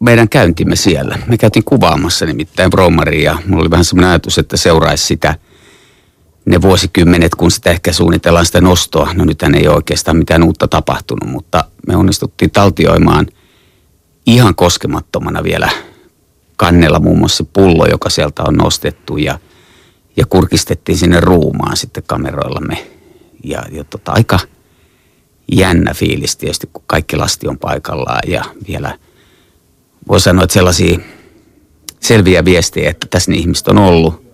meidän 0.00 0.28
käyntimme 0.28 0.76
siellä. 0.76 1.18
Me 1.26 1.38
käytiin 1.38 1.64
kuvaamassa 1.64 2.26
nimittäin 2.26 2.70
Bromaria 2.70 3.38
mulla 3.46 3.62
oli 3.62 3.70
vähän 3.70 3.84
semmoinen 3.84 4.10
ajatus, 4.10 4.38
että 4.38 4.56
seuraisi 4.56 5.06
sitä 5.06 5.34
ne 6.44 6.62
vuosikymmenet, 6.62 7.34
kun 7.34 7.50
sitä 7.50 7.70
ehkä 7.70 7.92
suunnitellaan 7.92 8.46
sitä 8.46 8.60
nostoa. 8.60 9.14
No 9.14 9.24
nythän 9.24 9.54
ei 9.54 9.68
ole 9.68 9.76
oikeastaan 9.76 10.16
mitään 10.16 10.42
uutta 10.42 10.68
tapahtunut, 10.68 11.30
mutta 11.30 11.64
me 11.86 11.96
onnistuttiin 11.96 12.50
taltioimaan 12.50 13.26
ihan 14.26 14.54
koskemattomana 14.54 15.42
vielä 15.42 15.68
kannella 16.56 17.00
muun 17.00 17.18
muassa 17.18 17.44
pullo, 17.52 17.86
joka 17.86 18.10
sieltä 18.10 18.42
on 18.42 18.54
nostettu 18.54 19.16
ja, 19.16 19.38
ja 20.16 20.26
kurkistettiin 20.26 20.98
sinne 20.98 21.20
ruumaan 21.20 21.76
sitten 21.76 22.02
kameroillamme. 22.06 22.86
Ja, 23.44 23.62
ja 23.72 23.84
tota, 23.84 24.12
aika 24.12 24.38
jännä 25.52 25.94
fiilis 25.94 26.36
tietysti, 26.36 26.70
kun 26.72 26.84
kaikki 26.86 27.16
lasti 27.16 27.48
on 27.48 27.58
paikallaan 27.58 28.22
ja 28.26 28.44
vielä– 28.68 28.96
voi 30.08 30.20
sanoa, 30.20 30.44
että 30.44 30.54
sellaisia 30.54 30.98
selviä 32.00 32.44
viestejä, 32.44 32.90
että 32.90 33.06
tässä 33.10 33.30
ne 33.30 33.36
ihmiset 33.36 33.68
on 33.68 33.78
ollut. 33.78 34.30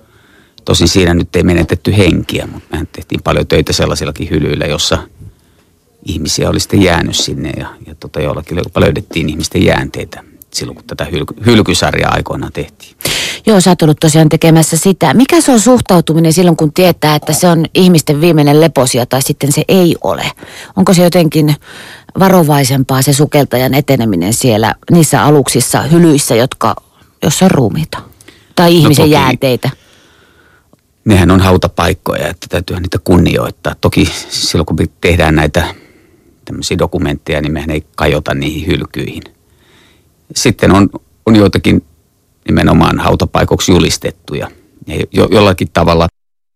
Tosin 0.64 0.88
siinä 0.88 1.14
nyt 1.14 1.36
ei 1.36 1.42
menetetty 1.42 1.96
henkiä, 1.96 2.48
mutta 2.52 2.68
mehän 2.70 2.88
tehtiin 2.92 3.22
paljon 3.22 3.46
töitä 3.46 3.72
sellaisillakin 3.72 4.30
hylyillä, 4.30 4.66
jossa 4.66 4.98
ihmisiä 6.04 6.50
oli 6.50 6.60
sitten 6.60 6.82
jäänyt 6.82 7.16
sinne 7.16 7.50
ja, 7.56 7.74
ja 7.86 7.94
tota, 7.94 8.20
jollakin 8.20 8.58
löydettiin 8.76 9.28
ihmisten 9.28 9.64
jäänteitä 9.64 10.24
silloin, 10.56 10.76
kun 10.76 10.84
tätä 10.86 11.04
hyl- 11.04 11.44
hylkysarjaa 11.46 12.12
aikoinaan 12.12 12.52
tehtiin. 12.52 12.96
Joo, 13.46 13.60
sä 13.60 13.70
oot 13.70 13.82
ollut 13.82 14.00
tosiaan 14.00 14.28
tekemässä 14.28 14.76
sitä. 14.76 15.14
Mikä 15.14 15.40
se 15.40 15.52
on 15.52 15.60
suhtautuminen 15.60 16.32
silloin, 16.32 16.56
kun 16.56 16.72
tietää, 16.72 17.14
että 17.14 17.32
se 17.32 17.48
on 17.48 17.64
ihmisten 17.74 18.20
viimeinen 18.20 18.60
leposia 18.60 19.06
tai 19.06 19.22
sitten 19.22 19.52
se 19.52 19.64
ei 19.68 19.96
ole? 20.04 20.30
Onko 20.76 20.94
se 20.94 21.02
jotenkin 21.02 21.54
varovaisempaa 22.18 23.02
se 23.02 23.12
sukeltajan 23.12 23.74
eteneminen 23.74 24.32
siellä 24.32 24.74
niissä 24.90 25.24
aluksissa, 25.24 25.82
hylyissä, 25.82 26.34
jotka, 26.34 26.76
jossa 27.22 27.44
on 27.44 27.50
ruumiita? 27.50 27.98
Tai 28.54 28.70
no 28.70 28.76
ihmisen 28.78 29.10
no 29.10 29.12
jäänteitä? 29.12 29.70
Nehän 31.04 31.30
on 31.30 31.40
hautapaikkoja, 31.40 32.28
että 32.28 32.46
täytyy 32.50 32.76
niitä 32.76 32.98
kunnioittaa. 33.04 33.74
Toki 33.80 34.12
silloin, 34.28 34.66
kun 34.66 34.76
tehdään 35.00 35.34
näitä 35.34 35.74
tämmöisiä 36.44 36.78
dokumentteja, 36.78 37.40
niin 37.40 37.52
mehän 37.52 37.70
ei 37.70 37.86
kajota 37.96 38.34
niihin 38.34 38.66
hylkyihin. 38.66 39.22
Sitten 40.34 40.70
on, 40.72 40.88
on 41.26 41.36
joitakin 41.36 41.84
nimenomaan 42.48 42.98
hautapaikoksi 42.98 43.72
julistettuja. 43.72 44.50
Ja 44.86 45.04
jo, 45.12 45.28
jollakin 45.30 45.68
tavalla 45.72 46.08